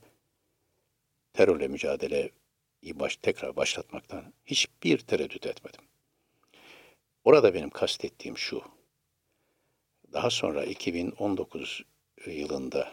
terörle 1.32 1.68
mücadele 1.68 2.30
baş, 2.84 3.16
tekrar 3.16 3.56
başlatmaktan 3.56 4.32
hiçbir 4.46 4.98
tereddüt 4.98 5.46
etmedim. 5.46 5.80
Orada 7.24 7.54
benim 7.54 7.70
kastettiğim 7.70 8.38
şu. 8.38 8.62
Daha 10.12 10.30
sonra 10.30 10.64
2019 10.64 11.82
yılında 12.26 12.92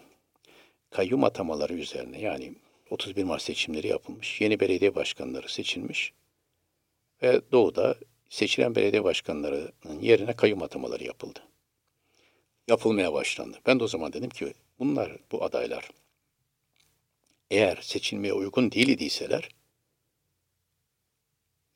kayyum 0.92 1.24
atamaları 1.24 1.74
üzerine 1.74 2.22
yani 2.22 2.56
31 2.90 3.24
Mart 3.24 3.42
seçimleri 3.42 3.88
yapılmış. 3.88 4.42
Yeni 4.42 4.60
belediye 4.60 4.96
başkanları 4.96 5.50
seçilmiş. 5.50 6.14
Ve 7.24 7.42
doğuda 7.52 7.96
seçilen 8.30 8.76
belediye 8.76 9.04
başkanlarının 9.04 10.00
yerine 10.02 10.34
kayyum 10.34 10.64
atamaları 10.64 11.04
yapıldı. 11.04 11.40
Yapılmaya 12.68 13.14
başlandı. 13.14 13.60
Ben 13.66 13.80
de 13.80 13.84
o 13.84 13.88
zaman 13.88 14.14
dedim 14.14 14.30
ki 14.30 14.54
bunlar, 14.80 15.18
bu 15.32 15.44
adaylar 15.44 15.90
eğer 17.52 17.78
seçilmeye 17.82 18.34
uygun 18.34 18.72
değil 18.72 18.88
idiyseler 18.88 19.50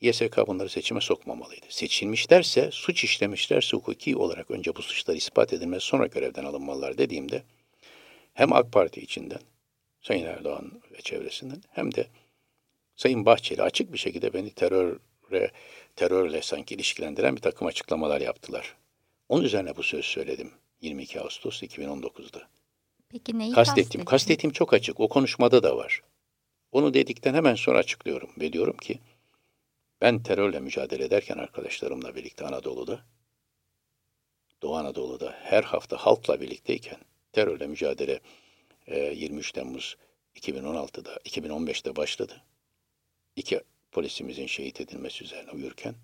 YSK 0.01 0.47
bunları 0.47 0.69
seçime 0.69 1.01
sokmamalıydı. 1.01 1.65
Seçilmişlerse, 1.69 2.69
suç 2.71 3.03
işlemişlerse 3.03 3.77
hukuki 3.77 4.15
olarak 4.15 4.51
önce 4.51 4.75
bu 4.75 4.81
suçlar 4.81 5.15
ispat 5.15 5.53
edilmez 5.53 5.83
sonra 5.83 6.07
görevden 6.07 6.43
alınmalılar 6.43 6.97
dediğimde 6.97 7.43
hem 8.35 8.53
AK 8.53 8.71
Parti 8.71 9.01
içinden, 9.01 9.39
Sayın 10.01 10.25
Erdoğan 10.25 10.81
ve 10.91 11.01
çevresinden 11.01 11.61
hem 11.71 11.95
de 11.95 12.07
Sayın 12.95 13.25
Bahçeli 13.25 13.61
açık 13.61 13.93
bir 13.93 13.97
şekilde 13.97 14.33
beni 14.33 14.49
teröre, 14.49 15.51
terörle 15.95 16.41
sanki 16.41 16.75
ilişkilendiren 16.75 17.35
bir 17.35 17.41
takım 17.41 17.67
açıklamalar 17.67 18.21
yaptılar. 18.21 18.75
Onun 19.29 19.43
üzerine 19.43 19.75
bu 19.75 19.83
söz 19.83 20.05
söyledim 20.05 20.51
22 20.81 21.21
Ağustos 21.21 21.63
2019'da. 21.63 22.47
Peki 23.09 23.39
neyi 23.39 23.53
kastettiğim? 23.53 24.05
Kastettiğim 24.05 24.53
çok 24.53 24.73
açık. 24.73 24.99
O 24.99 25.07
konuşmada 25.07 25.63
da 25.63 25.77
var. 25.77 26.01
Onu 26.71 26.93
dedikten 26.93 27.33
hemen 27.33 27.55
sonra 27.55 27.77
açıklıyorum 27.77 28.29
ve 28.37 28.53
diyorum 28.53 28.77
ki 28.77 28.99
ben 30.01 30.23
terörle 30.23 30.59
mücadele 30.59 31.03
ederken 31.03 31.37
arkadaşlarımla 31.37 32.15
birlikte 32.15 32.45
Anadolu'da, 32.45 33.05
Doğu 34.61 34.75
Anadolu'da 34.75 35.31
her 35.41 35.63
hafta 35.63 35.97
halkla 35.97 36.41
birlikteyken 36.41 36.97
terörle 37.35 37.67
mücadele 37.67 38.19
23 38.87 39.51
Temmuz 39.51 39.97
2016'da, 40.35 41.15
2015'te 41.15 41.95
başladı. 41.95 42.41
İki 43.35 43.61
polisimizin 43.91 44.45
şehit 44.45 44.81
edilmesi 44.81 45.23
üzerine 45.23 45.51
uyurken 45.51 45.95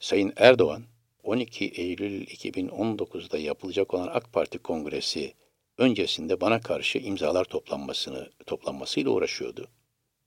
Sayın 0.00 0.32
Erdoğan 0.36 0.82
12 1.22 1.64
Eylül 1.64 2.26
2019'da 2.26 3.38
yapılacak 3.38 3.94
olan 3.94 4.08
AK 4.12 4.32
Parti 4.32 4.58
kongresi 4.58 5.34
öncesinde 5.78 6.40
bana 6.40 6.60
karşı 6.60 6.98
imzalar 6.98 7.44
toplanmasını 7.44 8.30
toplanmasıyla 8.46 9.10
uğraşıyordu. 9.10 9.68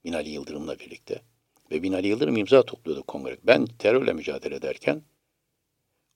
Binali 0.04 0.30
Yıldırım'la 0.30 0.78
birlikte. 0.78 1.22
Ve 1.70 1.82
Binali 1.82 2.06
Yıldırım 2.06 2.36
imza 2.36 2.62
topluyordu 2.62 3.02
kongre. 3.02 3.36
Ben 3.42 3.66
terörle 3.66 4.12
mücadele 4.12 4.54
ederken 4.54 5.02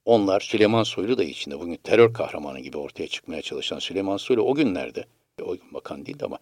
onlar 0.08 0.40
Süleyman 0.40 0.82
Soylu 0.82 1.18
da 1.18 1.24
içinde 1.24 1.60
bugün 1.60 1.76
terör 1.76 2.12
kahramanı 2.12 2.60
gibi 2.60 2.78
ortaya 2.78 3.08
çıkmaya 3.08 3.42
çalışan 3.42 3.78
Süleyman 3.78 4.16
Soylu 4.16 4.42
o 4.42 4.54
günlerde, 4.54 5.04
o 5.42 5.56
gün 5.56 5.74
bakan 5.74 6.06
değildi 6.06 6.24
ama 6.24 6.38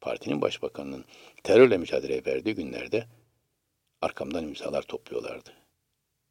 partinin 0.00 0.40
başbakanının 0.40 1.04
terörle 1.42 1.78
mücadele 1.78 2.24
verdiği 2.26 2.54
günlerde 2.54 3.06
arkamdan 4.02 4.44
imzalar 4.44 4.82
topluyorlardı. 4.82 5.52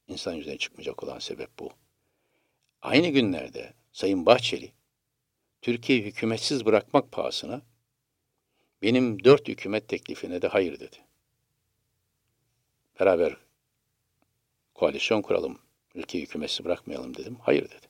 İnsan 0.07 0.33
yüzüne 0.33 0.57
çıkmayacak 0.57 1.03
olan 1.03 1.19
sebep 1.19 1.59
bu. 1.59 1.69
Aynı 2.81 3.07
günlerde 3.07 3.73
Sayın 3.91 4.25
Bahçeli, 4.25 4.71
Türkiye'yi 5.61 6.05
hükümetsiz 6.05 6.65
bırakmak 6.65 7.11
pahasına 7.11 7.61
benim 8.81 9.23
dört 9.23 9.47
hükümet 9.47 9.87
teklifine 9.87 10.41
de 10.41 10.47
hayır 10.47 10.79
dedi. 10.79 10.97
Beraber 12.99 13.37
koalisyon 14.73 15.21
kuralım, 15.21 15.59
ülkeyi 15.99 16.23
hükümetsiz 16.23 16.65
bırakmayalım 16.65 17.15
dedim. 17.15 17.37
Hayır 17.41 17.63
dedi. 17.63 17.87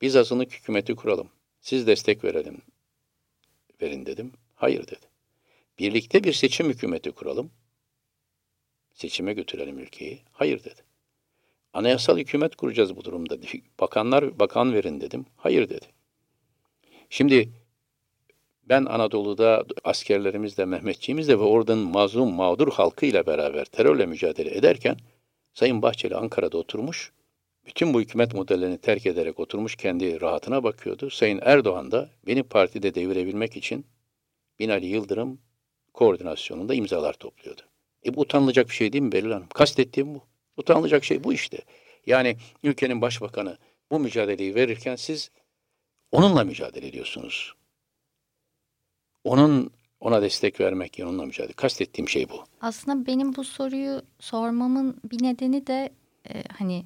Biz 0.00 0.16
azınlık 0.16 0.52
hükümeti 0.52 0.94
kuralım, 0.94 1.30
siz 1.60 1.86
destek 1.86 2.24
verelim, 2.24 2.62
verin 3.82 4.06
dedim. 4.06 4.32
Hayır 4.54 4.86
dedi. 4.86 5.06
Birlikte 5.78 6.24
bir 6.24 6.32
seçim 6.32 6.68
hükümeti 6.68 7.12
kuralım, 7.12 7.50
seçime 8.94 9.32
götürelim 9.32 9.78
ülkeyi. 9.78 10.22
Hayır 10.32 10.64
dedi. 10.64 10.80
Anayasal 11.72 12.18
hükümet 12.18 12.56
kuracağız 12.56 12.96
bu 12.96 13.04
durumda. 13.04 13.38
Bakanlar 13.80 14.38
bakan 14.38 14.74
verin 14.74 15.00
dedim. 15.00 15.26
Hayır 15.36 15.68
dedi. 15.68 15.86
Şimdi 17.10 17.52
ben 18.70 18.84
Anadolu'da 18.84 19.64
askerlerimizle, 19.84 20.64
Mehmetçiğimizle 20.64 21.38
ve 21.38 21.42
oradan 21.42 21.78
mazlum, 21.78 22.34
mağdur 22.34 22.72
halkıyla 22.72 23.26
beraber 23.26 23.64
terörle 23.64 24.06
mücadele 24.06 24.56
ederken 24.56 24.96
Sayın 25.60 25.82
Bahçeli 25.82 26.16
Ankara'da 26.16 26.58
oturmuş, 26.58 27.12
bütün 27.66 27.94
bu 27.94 28.00
hükümet 28.00 28.34
modellerini 28.34 28.78
terk 28.78 29.06
ederek 29.06 29.40
oturmuş 29.40 29.76
kendi 29.76 30.20
rahatına 30.20 30.62
bakıyordu. 30.62 31.10
Sayın 31.10 31.40
Erdoğan 31.42 31.90
da 31.90 32.10
beni 32.26 32.42
partide 32.42 32.94
devirebilmek 32.94 33.56
için 33.56 33.86
Binali 34.58 34.86
Yıldırım 34.86 35.40
koordinasyonunda 35.94 36.74
imzalar 36.74 37.12
topluyordu. 37.12 37.62
E 38.06 38.14
bu 38.14 38.20
utanılacak 38.20 38.68
bir 38.68 38.74
şey 38.74 38.92
değil 38.92 39.04
mi 39.04 39.12
Belül 39.12 39.32
Hanım? 39.32 39.48
Kastettiğim 39.48 40.14
bu. 40.14 40.22
Utanılacak 40.56 41.04
şey 41.04 41.24
bu 41.24 41.32
işte. 41.32 41.58
Yani 42.06 42.36
ülkenin 42.62 43.00
başbakanı 43.00 43.58
bu 43.90 44.00
mücadeleyi 44.00 44.54
verirken 44.54 44.96
siz 44.96 45.30
onunla 46.12 46.44
mücadele 46.44 46.86
ediyorsunuz. 46.86 47.54
Onun 49.24 49.72
ona 50.00 50.22
destek 50.22 50.60
vermek, 50.60 51.00
onunla 51.02 51.26
mücadele. 51.26 51.52
Kastettiğim 51.52 52.08
şey 52.08 52.28
bu. 52.28 52.44
Aslında 52.60 53.06
benim 53.06 53.36
bu 53.36 53.44
soruyu 53.44 54.02
sormamın 54.20 55.00
bir 55.04 55.22
nedeni 55.22 55.66
de 55.66 55.90
e, 56.28 56.42
hani 56.58 56.84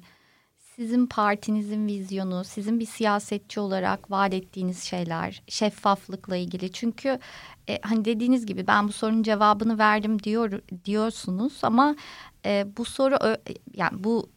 sizin 0.57 1.05
partinizin 1.05 1.87
vizyonu, 1.87 2.43
sizin 2.43 2.79
bir 2.79 2.85
siyasetçi 2.85 3.59
olarak 3.59 4.11
vaat 4.11 4.33
ettiğiniz 4.33 4.83
şeyler, 4.83 5.43
şeffaflıkla 5.47 6.35
ilgili. 6.35 6.71
Çünkü 6.71 7.19
e, 7.69 7.79
hani 7.81 8.05
dediğiniz 8.05 8.45
gibi 8.45 8.67
ben 8.67 8.87
bu 8.87 8.91
sorunun 8.91 9.23
cevabını 9.23 9.79
verdim 9.79 10.23
diyor 10.23 10.61
diyorsunuz 10.85 11.59
ama 11.61 11.95
e, 12.45 12.65
bu 12.77 12.85
soru 12.85 13.17
yani 13.73 14.03
bu 14.03 14.29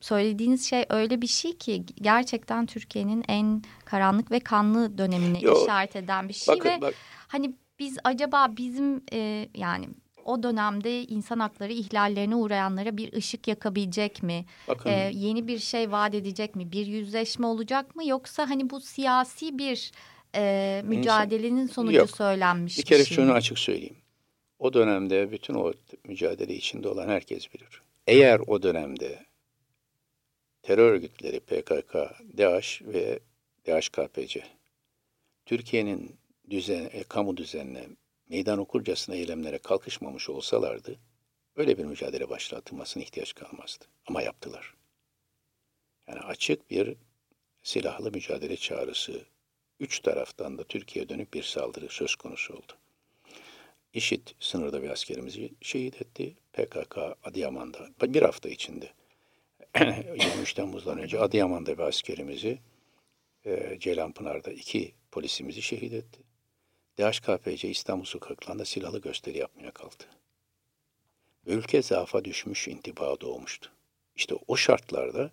söylediğiniz 0.00 0.68
şey 0.68 0.84
öyle 0.88 1.22
bir 1.22 1.26
şey 1.26 1.56
ki 1.56 1.86
gerçekten 1.86 2.66
Türkiye'nin 2.66 3.24
en 3.28 3.62
karanlık 3.84 4.30
ve 4.30 4.40
kanlı 4.40 4.98
dönemini 4.98 5.44
Yo, 5.44 5.62
işaret 5.62 5.96
eden 5.96 6.28
bir 6.28 6.34
şey 6.34 6.56
bakın, 6.56 6.70
ve 6.70 6.80
bak. 6.80 6.94
hani 7.28 7.54
biz 7.78 7.98
acaba 8.04 8.56
bizim 8.56 9.02
e, 9.12 9.48
yani 9.54 9.88
o 10.24 10.42
dönemde 10.42 11.02
insan 11.02 11.38
hakları 11.38 11.72
ihlallerine 11.72 12.36
uğrayanlara 12.36 12.96
bir 12.96 13.12
ışık 13.12 13.48
yakabilecek 13.48 14.22
mi? 14.22 14.44
Bakın, 14.68 14.90
e, 14.90 15.10
yeni 15.14 15.48
bir 15.48 15.58
şey 15.58 15.92
vaat 15.92 16.14
edecek 16.14 16.56
mi? 16.56 16.72
Bir 16.72 16.86
yüzleşme 16.86 17.46
olacak 17.46 17.96
mı? 17.96 18.06
Yoksa 18.06 18.50
hani 18.50 18.70
bu 18.70 18.80
siyasi 18.80 19.58
bir 19.58 19.92
e, 20.34 20.82
mücadelenin 20.84 21.66
sonucu 21.66 21.96
Yok. 21.96 22.10
söylenmiş 22.10 22.78
bir 22.78 22.82
kere 22.82 23.04
şey 23.04 23.16
şunu 23.16 23.32
açık 23.32 23.58
söyleyeyim. 23.58 23.96
O 24.58 24.72
dönemde 24.72 25.30
bütün 25.32 25.54
o 25.54 25.72
mücadele 26.04 26.54
içinde 26.54 26.88
olan 26.88 27.08
herkes 27.08 27.54
bilir. 27.54 27.82
Eğer 28.06 28.40
o 28.46 28.62
dönemde 28.62 29.26
terör 30.62 30.92
örgütleri 30.92 31.40
PKK, 31.40 31.94
DAEŞ 32.38 32.82
ve 32.82 33.18
DHKPC 33.66 34.42
Türkiye'nin 35.46 36.16
düzen, 36.50 36.90
e, 36.92 37.02
kamu 37.02 37.36
düzenine 37.36 37.86
meydan 38.28 38.58
okurcasına 38.58 39.14
eylemlere 39.14 39.58
kalkışmamış 39.58 40.28
olsalardı 40.28 40.98
öyle 41.56 41.78
bir 41.78 41.84
mücadele 41.84 42.30
başlatılmasına 42.30 43.02
ihtiyaç 43.02 43.34
kalmazdı. 43.34 43.84
Ama 44.06 44.22
yaptılar. 44.22 44.74
Yani 46.08 46.20
açık 46.20 46.70
bir 46.70 46.96
silahlı 47.62 48.10
mücadele 48.10 48.56
çağrısı 48.56 49.24
üç 49.80 50.00
taraftan 50.00 50.58
da 50.58 50.64
Türkiye'ye 50.64 51.08
dönük 51.08 51.34
bir 51.34 51.42
saldırı 51.42 51.88
söz 51.88 52.14
konusu 52.14 52.54
oldu. 52.54 52.72
İşit 53.92 54.34
sınırda 54.40 54.82
bir 54.82 54.90
askerimizi 54.90 55.52
şehit 55.60 56.02
etti. 56.02 56.36
PKK 56.52 56.98
Adıyaman'da 57.24 57.88
bir 58.14 58.22
hafta 58.22 58.48
içinde 58.48 58.92
23 59.80 60.54
Temmuz'dan 60.54 60.98
önce 60.98 61.20
Adıyaman'da 61.20 61.78
bir 61.78 61.82
askerimizi 61.82 62.58
e, 63.46 63.76
Ceylanpınar'da 63.80 64.52
iki 64.52 64.94
polisimizi 65.10 65.62
şehit 65.62 65.92
etti. 65.92 66.27
DHKPC 66.98 67.68
İstanbul 67.68 68.04
sokaklarında 68.04 68.64
silahlı 68.64 69.00
gösteri 69.00 69.38
yapmaya 69.38 69.70
kalktı. 69.70 70.06
Ülke 71.46 71.82
zaafa 71.82 72.24
düşmüş 72.24 72.68
intiba 72.68 73.20
doğmuştu. 73.20 73.70
İşte 74.16 74.34
o 74.46 74.56
şartlarda 74.56 75.30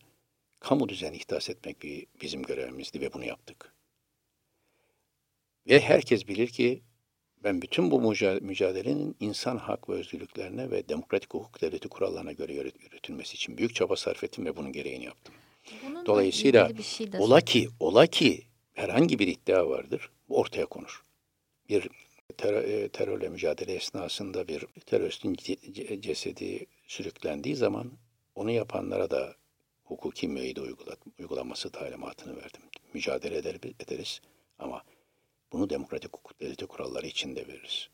kamu 0.60 0.90
düzeni 0.90 1.18
ihdas 1.18 1.50
etmek 1.50 1.82
bir, 1.82 2.06
bizim 2.22 2.44
görevimizdi 2.44 3.02
ve 3.02 3.14
bunu 3.14 3.26
yaptık. 3.26 3.74
Ve 5.68 5.80
herkes 5.80 6.28
bilir 6.28 6.48
ki 6.48 6.82
ben 7.44 7.62
bütün 7.62 7.92
bu 7.92 8.16
mücadelenin 8.42 9.16
insan 9.20 9.58
hak 9.58 9.90
ve 9.90 9.94
özgürlüklerine 9.94 10.72
ve 10.72 10.90
demokratik 10.90 11.34
hukuk 11.34 11.62
devleti 11.62 11.88
kurallarına 11.88 12.32
göre 12.32 12.54
yürütülmesi 12.54 13.34
için 13.34 13.58
büyük 13.58 13.76
çaba 13.76 13.96
sarf 13.96 14.24
ettim 14.24 14.46
ve 14.46 14.58
bunun 14.58 14.72
gereğini 14.72 15.06
yaptım. 15.06 15.36
Bununla 15.84 16.06
Dolayısıyla 16.06 16.84
şey 16.84 17.08
ola 17.20 17.42
ki, 17.42 17.70
ola 17.80 18.08
ki 18.08 18.44
herhangi 18.74 19.20
bir 19.20 19.28
iddia 19.28 19.70
vardır, 19.70 20.10
bu 20.30 20.38
ortaya 20.38 20.66
konur. 20.66 21.05
Bir 21.70 21.90
ter 22.38 22.54
e, 22.54 22.90
terörle 22.90 23.30
mücadele 23.30 23.74
esnasında 23.74 24.48
bir 24.48 24.66
teröristin 24.86 25.36
ce- 25.36 26.02
cesedi 26.02 26.66
sürüklendiği 26.88 27.56
zaman 27.56 27.92
onu 28.36 28.52
yapanlara 28.52 29.12
da 29.12 29.36
hukuki 29.84 30.28
müeyyide 30.28 30.62
uygulat, 30.62 31.00
uygulaması 31.20 31.70
talimatını 31.70 32.38
verdim. 32.38 32.62
Mücadele 32.94 33.38
eder, 33.38 33.56
ederiz 33.56 34.22
ama 34.60 34.84
bunu 35.52 35.70
demokratik 35.70 36.14
hukuk 36.14 36.40
devleti 36.40 36.66
kuralları 36.66 37.08
içinde 37.08 37.48
veririz. 37.48 37.90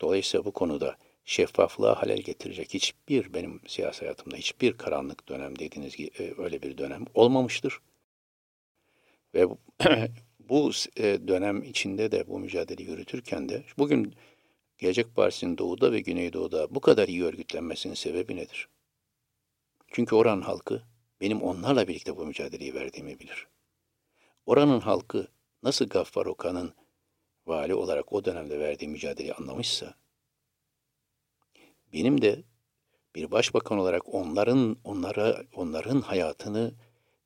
Dolayısıyla 0.00 0.44
bu 0.44 0.52
konuda 0.52 0.96
şeffaflığa 1.24 2.02
halel 2.02 2.18
getirecek 2.18 2.74
hiçbir 2.74 3.34
benim 3.34 3.60
siyasi 3.66 4.00
hayatımda 4.00 4.36
hiçbir 4.36 4.76
karanlık 4.78 5.28
dönem 5.28 5.58
dediğiniz 5.58 5.96
gibi 5.96 6.10
e, 6.18 6.42
öyle 6.42 6.62
bir 6.62 6.78
dönem 6.78 7.04
olmamıştır. 7.14 7.80
Ve 9.34 9.46
bu, 10.48 10.70
e, 10.96 11.28
dönem 11.28 11.62
içinde 11.62 12.12
de 12.12 12.28
bu 12.28 12.38
mücadele 12.38 12.82
yürütürken 12.82 13.48
de 13.48 13.64
bugün 13.78 14.14
Gelecek 14.78 15.16
Partisi'nin 15.16 15.58
doğuda 15.58 15.92
ve 15.92 16.00
güneydoğuda 16.00 16.74
bu 16.74 16.80
kadar 16.80 17.08
iyi 17.08 17.24
örgütlenmesinin 17.24 17.94
sebebi 17.94 18.36
nedir? 18.36 18.68
Çünkü 19.88 20.14
oranın 20.14 20.42
halkı 20.42 20.82
benim 21.20 21.42
onlarla 21.42 21.88
birlikte 21.88 22.16
bu 22.16 22.26
mücadeleyi 22.26 22.74
verdiğimi 22.74 23.20
bilir. 23.20 23.48
Oranın 24.46 24.80
halkı 24.80 25.28
nasıl 25.62 25.86
Gaffar 25.86 26.26
Okan'ın 26.26 26.74
vali 27.46 27.74
olarak 27.74 28.12
o 28.12 28.24
dönemde 28.24 28.58
verdiği 28.58 28.88
mücadeleyi 28.88 29.34
anlamışsa, 29.34 29.94
benim 31.92 32.22
de 32.22 32.42
bir 33.14 33.30
başbakan 33.30 33.78
olarak 33.78 34.14
onların 34.14 34.76
onlara 34.84 35.44
onların 35.54 36.00
hayatını 36.00 36.74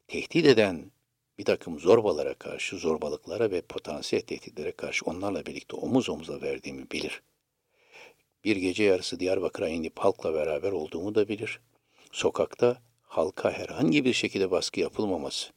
tehdit 0.09 0.47
eden 0.47 0.91
bir 1.39 1.45
takım 1.45 1.79
zorbalara 1.79 2.35
karşı, 2.35 2.77
zorbalıklara 2.77 3.51
ve 3.51 3.61
potansiyel 3.61 4.23
tehditlere 4.23 4.73
karşı 4.73 5.05
onlarla 5.05 5.47
birlikte 5.47 5.77
omuz 5.77 6.09
omuza 6.09 6.41
verdiğimi 6.43 6.91
bilir. 6.91 7.23
Bir 8.45 8.57
gece 8.57 8.85
yarısı 8.85 9.21
Diyarbakır'a 9.21 9.69
inip 9.69 9.99
halkla 9.99 10.35
beraber 10.35 10.73
olduğumu 10.73 11.15
da 11.15 11.29
bilir. 11.29 11.61
Sokakta 12.13 12.83
halka 13.03 13.51
herhangi 13.51 14.05
bir 14.05 14.13
şekilde 14.13 14.51
baskı 14.51 14.81
yapılmaması 14.81 15.53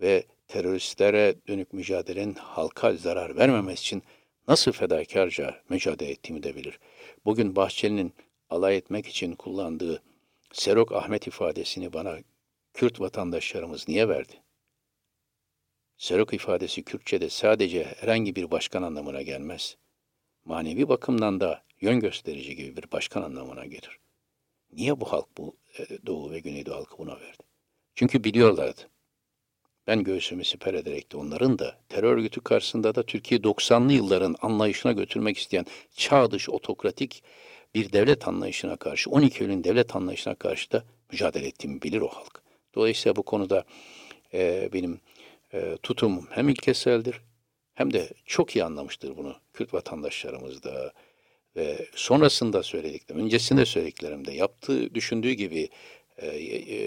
ve 0.00 0.24
teröristlere 0.48 1.34
dönük 1.48 1.72
mücadelenin 1.72 2.34
halka 2.34 2.94
zarar 2.96 3.36
vermemesi 3.36 3.80
için 3.80 4.02
nasıl 4.48 4.72
fedakarca 4.72 5.62
mücadele 5.68 6.10
ettiğimi 6.10 6.42
de 6.42 6.56
bilir. 6.56 6.78
Bugün 7.24 7.56
Bahçeli'nin 7.56 8.12
alay 8.50 8.76
etmek 8.76 9.06
için 9.06 9.34
kullandığı 9.34 10.02
Serok 10.52 10.92
Ahmet 10.92 11.26
ifadesini 11.26 11.92
bana 11.92 12.18
Kürt 12.74 13.00
vatandaşlarımız 13.00 13.88
niye 13.88 14.08
verdi? 14.08 14.42
Serok 16.00 16.34
ifadesi 16.34 16.82
Kürtçe'de 16.82 17.30
sadece 17.30 17.84
herhangi 17.84 18.36
bir 18.36 18.50
başkan 18.50 18.82
anlamına 18.82 19.22
gelmez. 19.22 19.76
Manevi 20.44 20.88
bakımdan 20.88 21.40
da 21.40 21.62
yön 21.80 22.00
gösterici 22.00 22.56
gibi 22.56 22.76
bir 22.76 22.92
başkan 22.92 23.22
anlamına 23.22 23.64
gelir. 23.64 23.98
Niye 24.72 25.00
bu 25.00 25.12
halk 25.12 25.26
bu 25.38 25.56
e, 25.78 26.06
Doğu 26.06 26.30
ve 26.30 26.40
Güneydoğu 26.40 26.74
halkı 26.74 26.98
buna 26.98 27.20
verdi? 27.20 27.42
Çünkü 27.94 28.24
biliyorlardı. 28.24 28.80
Ben 29.86 30.04
göğsümü 30.04 30.44
siper 30.44 30.74
ederek 30.74 31.12
de 31.12 31.16
onların 31.16 31.58
da 31.58 31.78
terör 31.88 32.16
örgütü 32.16 32.40
karşısında 32.40 32.94
da 32.94 33.02
Türkiye 33.02 33.40
90'lı 33.40 33.92
yılların 33.92 34.36
anlayışına 34.42 34.92
götürmek 34.92 35.38
isteyen 35.38 35.66
çağ 35.96 36.30
dışı 36.30 36.52
otokratik 36.52 37.22
bir 37.74 37.92
devlet 37.92 38.28
anlayışına 38.28 38.76
karşı, 38.76 39.10
12 39.10 39.44
Eylül'ün 39.44 39.64
devlet 39.64 39.96
anlayışına 39.96 40.34
karşı 40.34 40.70
da 40.72 40.84
mücadele 41.12 41.46
ettiğimi 41.46 41.82
bilir 41.82 42.00
o 42.00 42.08
halk. 42.08 42.42
Dolayısıyla 42.74 43.16
bu 43.16 43.22
konuda 43.22 43.64
e, 44.34 44.68
benim 44.72 45.00
e, 45.52 45.76
tutumum 45.82 46.26
hem 46.30 46.48
ilkeseldir 46.48 47.20
hem 47.74 47.92
de 47.92 48.10
çok 48.26 48.56
iyi 48.56 48.64
anlamıştır 48.64 49.16
bunu 49.16 49.36
Kürt 49.52 49.74
vatandaşlarımız 49.74 50.62
da 50.62 50.92
ve 51.56 51.86
sonrasında 51.94 52.62
söylediklerim, 52.62 53.24
öncesinde 53.24 53.66
söylediklerimde 53.66 54.32
yaptığı, 54.32 54.94
düşündüğü 54.94 55.32
gibi 55.32 55.68
e, 56.16 56.26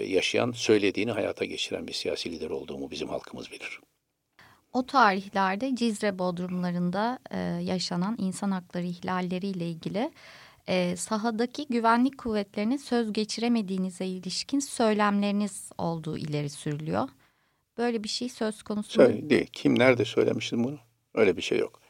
yaşayan, 0.06 0.52
söylediğini 0.52 1.10
hayata 1.10 1.44
geçiren 1.44 1.88
bir 1.88 1.92
siyasi 1.92 2.32
lider 2.32 2.50
olduğumu 2.50 2.90
bizim 2.90 3.08
halkımız 3.08 3.50
bilir. 3.50 3.80
O 4.72 4.86
tarihlerde 4.86 5.76
Cizre 5.76 6.18
bodrumlarında 6.18 7.18
e, 7.30 7.38
yaşanan 7.62 8.16
insan 8.18 8.50
hakları 8.50 8.84
ihlalleriyle 8.84 9.68
ilgili 9.68 10.10
e, 10.68 10.96
sahadaki 10.96 11.66
güvenlik 11.70 12.18
kuvvetlerine 12.18 12.78
söz 12.78 13.12
geçiremediğinize 13.12 14.06
ilişkin 14.06 14.58
söylemleriniz 14.58 15.70
olduğu 15.78 16.18
ileri 16.18 16.50
sürülüyor. 16.50 17.08
Böyle 17.78 18.04
bir 18.04 18.08
şey 18.08 18.28
söz 18.28 18.62
konusu 18.62 19.00
mu? 19.00 19.06
Söyle, 19.06 19.30
değil. 19.30 19.46
Kim 19.52 19.78
nerede 19.78 20.04
söylemiştim 20.04 20.64
bunu? 20.64 20.78
Öyle 21.14 21.36
bir 21.36 21.42
şey 21.42 21.58
yok. 21.58 21.80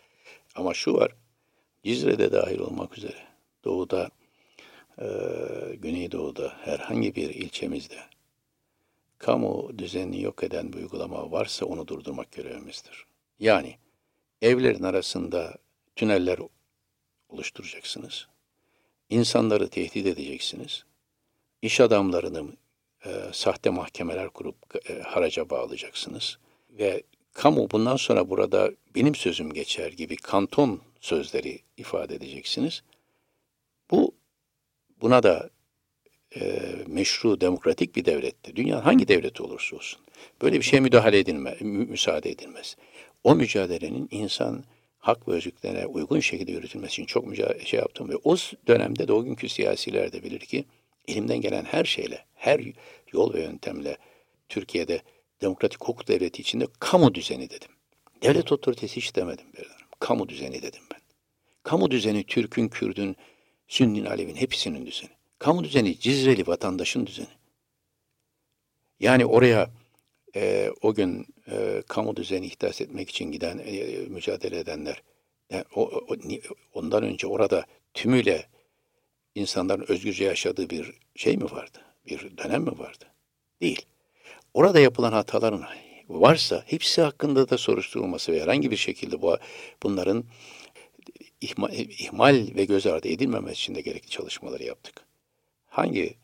Ama 0.55 0.75
şu 0.75 0.95
var. 0.95 1.17
Cizre'de 1.85 2.33
dahil 2.33 2.59
olmak 2.59 2.99
üzere 2.99 3.19
doğuda, 3.65 4.11
e, 4.99 5.07
güneydoğuda 5.77 6.57
herhangi 6.61 7.15
bir 7.15 7.31
ilçemizde 7.31 7.99
kamu 9.19 9.79
düzenini 9.79 10.23
yok 10.23 10.45
eden 10.45 10.73
bir 10.73 10.79
uygulama 10.79 11.33
varsa 11.33 11.67
onu 11.67 11.89
durdurmak 11.89 12.33
görevimizdir. 12.33 13.07
Yani 13.39 13.77
evlerin 14.43 14.83
arasında 14.83 15.55
tüneller 15.97 16.39
oluşturacaksınız. 17.29 18.29
İnsanları 19.11 19.69
tehdit 19.69 20.07
edeceksiniz. 20.07 20.85
İş 21.63 21.81
adamlarını 21.81 22.45
e, 23.07 23.11
sahte 23.33 23.71
mahkemeler 23.71 24.29
kurup 24.29 24.57
e, 24.91 25.03
haraca 25.03 25.51
bağlayacaksınız. 25.51 26.39
Ve 26.71 27.03
kamu 27.33 27.71
bundan 27.71 27.97
sonra 27.97 28.31
burada 28.31 28.71
benim 28.95 29.15
sözüm 29.15 29.53
geçer 29.53 29.93
gibi 29.93 30.17
kanton 30.17 30.81
sözleri 31.01 31.59
ifade 31.77 32.15
edeceksiniz. 32.15 32.83
Bu 33.91 34.15
buna 35.01 35.23
da 35.23 35.51
e, 36.37 36.63
meşru 36.87 37.41
demokratik 37.41 37.97
bir 37.97 38.05
devlette, 38.05 38.57
dünya 38.57 38.85
hangi 38.85 39.09
devlet 39.09 39.41
olursa 39.41 39.77
olsun 39.77 40.01
böyle 40.43 40.57
bir 40.57 40.63
şeye 40.63 40.81
müdahale 40.81 41.19
edilme, 41.19 41.57
mü, 41.61 41.87
müsaade 41.87 42.31
edilmez. 42.31 42.77
O 43.25 43.35
mücadelenin 43.35 44.09
insan 44.11 44.65
hak 44.99 45.29
ve 45.29 45.33
özgürlüklerine 45.33 45.87
uygun 45.87 46.21
şekilde 46.21 46.53
yürütülmesi 46.53 46.93
için 46.93 47.05
çok 47.05 47.27
mücadele 47.27 47.65
şey 47.65 47.81
yaptım 47.81 48.09
ve 48.09 48.17
o 48.25 48.37
dönemde 48.67 49.09
de 49.09 49.13
o 49.13 49.25
günkü 49.25 49.49
siyasiler 49.49 50.13
de 50.13 50.23
bilir 50.23 50.41
ki 50.41 50.65
elimden 51.09 51.41
gelen 51.41 51.65
her 51.65 51.85
şeyle, 51.85 52.25
her 52.35 52.61
yol 53.13 53.35
ve 53.35 53.43
yöntemle 53.43 53.97
Türkiye'de 54.49 55.03
demokratik 55.41 55.81
hukuk 55.81 56.09
devleti 56.09 56.43
içinde 56.43 56.67
kamu 56.81 57.15
düzeni 57.15 57.51
dedim. 57.51 57.71
Devlet 58.23 58.53
otoritesi 58.53 58.97
hiç 58.97 59.17
demedim. 59.17 59.47
Kamu 60.01 60.29
düzeni 60.29 60.63
dedim 60.63 60.83
ben. 60.93 61.01
Kamu 61.63 61.91
düzeni 61.91 62.25
Türk'ün, 62.25 62.69
Kürd'ün, 62.69 63.17
Sünnin, 63.69 64.05
Alevin 64.05 64.35
hepsinin 64.35 64.87
düzeni. 64.87 65.11
Kamu 65.39 65.65
düzeni 65.65 65.99
Cizreli 65.99 66.47
vatandaşın 66.47 67.07
düzeni. 67.07 67.29
Yani 69.01 69.27
oraya 69.27 69.71
e, 70.37 70.71
o 70.83 70.95
gün 70.95 71.27
e, 71.51 71.83
kamu 71.89 72.17
düzeni 72.17 72.47
ihdas 72.47 72.81
etmek 72.81 73.11
için 73.11 73.33
giden, 73.33 73.59
e, 73.59 73.97
mücadele 74.09 74.59
edenler, 74.59 75.03
yani 75.51 75.65
o, 75.75 75.83
o, 75.83 76.17
ondan 76.75 77.03
önce 77.03 77.27
orada 77.27 77.67
tümüyle 77.95 78.47
insanların 79.35 79.85
özgürce 79.89 80.25
yaşadığı 80.25 80.71
bir 80.71 80.93
şey 81.17 81.37
mi 81.37 81.45
vardı? 81.45 81.79
Bir 82.07 82.37
dönem 82.37 82.63
mi 82.63 82.79
vardı? 82.79 83.05
Değil. 83.61 83.83
Orada 84.55 84.81
yapılan 84.81 85.13
hataların 85.13 85.65
varsa 86.09 86.65
hepsi 86.67 87.03
hakkında 87.03 87.51
da 87.51 87.59
soruşturulması 87.59 88.33
ve 88.33 88.43
herhangi 88.43 88.71
bir 88.71 88.77
şekilde 88.77 89.23
bu 89.23 89.37
bunların 89.83 90.25
ihmal, 91.41 91.73
ihmal 91.73 92.49
ve 92.55 92.65
göz 92.65 92.87
ardı 92.87 93.09
edilmemesi 93.09 93.53
için 93.53 93.75
de 93.75 93.81
gerekli 93.81 94.09
çalışmaları 94.09 94.65
yaptık. 94.65 95.05
Hangi 95.67 96.17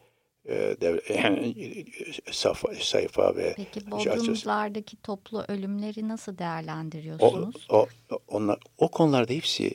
e, 0.48 0.76
sayfa, 2.32 2.74
sayfa 2.80 3.36
ve 3.36 3.54
Peki 3.56 3.90
Bodrumlardaki 3.90 4.96
toplu 4.96 5.44
ölümleri 5.48 6.08
nasıl 6.08 6.38
değerlendiriyorsunuz? 6.38 7.66
O, 7.68 7.86
o, 8.10 8.18
onlar, 8.28 8.58
o 8.78 8.88
konularda 8.88 9.32
hepsi 9.32 9.74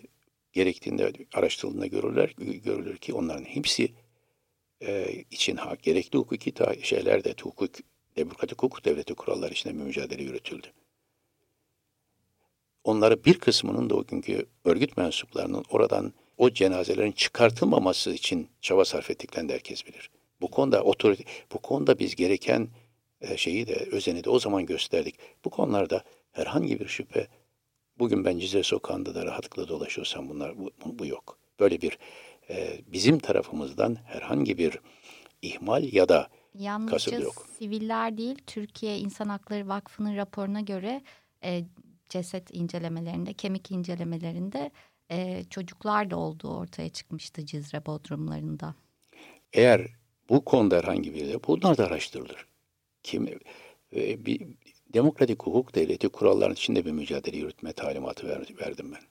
gerektiğinde 0.56 1.12
araştırıldığında 1.34 1.86
görülür, 1.86 2.34
görülür 2.38 2.98
ki 2.98 3.14
onların 3.14 3.44
hepsi 3.44 3.94
e, 4.82 5.24
için 5.32 5.56
ha, 5.56 5.76
gerekli 5.84 6.18
hukuki 6.18 6.52
ta, 6.52 6.74
şeyler 6.82 7.24
de 7.24 7.36
hukuk, 7.42 7.72
demokratik 8.18 8.64
hukuk 8.64 8.86
devleti 8.86 9.14
kuralları 9.14 9.54
içinde 9.54 9.74
bir 9.74 9.84
mücadele 9.84 10.24
yürütüldü. 10.24 10.68
Onları 12.84 13.26
bir 13.26 13.40
kısmının 13.40 13.90
da 13.90 13.96
o 13.96 14.06
günkü 14.06 14.46
örgüt 14.66 14.98
mensuplarının 14.98 15.66
oradan 15.70 16.14
o 16.38 16.50
cenazelerin 16.50 17.12
çıkartılmaması 17.12 18.12
için 18.12 18.50
çaba 18.62 18.86
sarf 18.86 19.10
ettiklerini 19.12 19.54
herkes 19.54 19.88
bilir. 19.88 20.10
Bu 20.42 20.52
konuda 20.52 20.84
otorite, 20.84 21.24
bu 21.54 21.60
konuda 21.60 22.00
biz 22.00 22.16
gereken 22.16 22.68
e, 23.22 23.38
şeyi 23.38 23.68
de 23.68 23.88
özeni 23.92 24.24
de 24.24 24.30
o 24.30 24.40
zaman 24.40 24.66
gösterdik. 24.66 25.16
Bu 25.46 25.50
konularda 25.50 26.04
herhangi 26.32 26.80
bir 26.80 26.88
şüphe 26.88 27.28
bugün 28.00 28.26
ben 28.26 28.40
Cizre 28.40 28.64
Sokağı'nda 28.64 29.16
da 29.16 29.26
rahatlıkla 29.26 29.68
dolaşıyorsam 29.68 30.30
bunlar 30.30 30.58
bu, 30.58 30.72
bu 30.86 31.06
yok. 31.06 31.38
Böyle 31.60 31.82
bir 31.82 31.98
e, 32.50 32.82
bizim 32.88 33.20
tarafımızdan 33.20 33.98
herhangi 34.06 34.58
bir 34.58 34.80
ihmal 35.42 35.94
ya 35.94 36.10
da 36.10 36.30
Yalnızca 36.60 37.20
yok. 37.20 37.48
siviller 37.58 38.18
değil, 38.18 38.38
Türkiye 38.48 38.98
İnsan 38.98 39.30
Hakları 39.30 39.68
Vakfı'nın 39.68 40.16
raporuna 40.16 40.62
göre 40.62 41.02
e, 41.44 41.66
ceset 42.10 42.56
incelemelerinde, 42.56 43.34
kemik 43.34 43.72
incelemelerinde 43.72 44.72
e, 45.12 45.44
çocuklar 45.50 46.10
da 46.10 46.18
olduğu 46.18 46.58
ortaya 46.58 46.90
çıkmıştı 46.90 47.46
Cizre 47.46 47.86
Bodrumlarında. 47.86 48.76
Eğer 49.54 49.88
bu 50.30 50.46
konuda 50.46 50.78
herhangi 50.78 51.14
bir 51.14 51.44
bunlar 51.48 51.78
da 51.78 51.86
araştırılır. 51.86 52.46
Kim 53.04 53.28
e, 53.96 54.26
bir 54.26 54.42
demokratik 54.96 55.44
hukuk 55.44 55.76
devleti 55.76 56.10
kuralların 56.10 56.54
içinde 56.54 56.86
bir 56.86 56.92
mücadele 56.92 57.38
yürütme 57.38 57.74
talimatı 57.74 58.28
ver, 58.28 58.42
verdim 58.62 58.92
ben. 58.92 59.02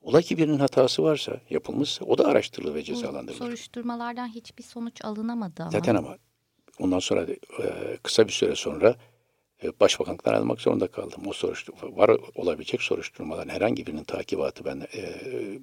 Ola 0.00 0.22
ki 0.22 0.38
birinin 0.38 0.58
hatası 0.58 1.02
varsa, 1.02 1.40
yapılmışsa 1.50 2.04
o 2.04 2.18
da 2.18 2.26
araştırılır 2.26 2.74
ve 2.74 2.82
cezalandırılır. 2.82 3.40
Bu 3.40 3.44
soruşturmalardan 3.44 4.28
hiçbir 4.28 4.62
sonuç 4.62 5.04
alınamadı 5.04 5.62
ama. 5.62 5.70
Zaten 5.70 5.94
ama 5.94 6.16
ondan 6.78 6.98
sonra 6.98 7.22
e, 7.62 7.96
kısa 8.02 8.26
bir 8.26 8.32
süre 8.32 8.54
sonra 8.54 8.96
e, 9.64 9.80
başbakanlıktan 9.80 10.34
almak 10.34 10.60
zorunda 10.60 10.86
kaldım. 10.86 11.22
O 11.26 11.32
soruşturma, 11.32 11.96
var 11.96 12.10
olabilecek 12.34 12.82
soruşturmaların 12.82 13.54
herhangi 13.54 13.86
birinin 13.86 14.04
takibatı 14.04 14.64
ben 14.64 14.86
e, 14.94 15.02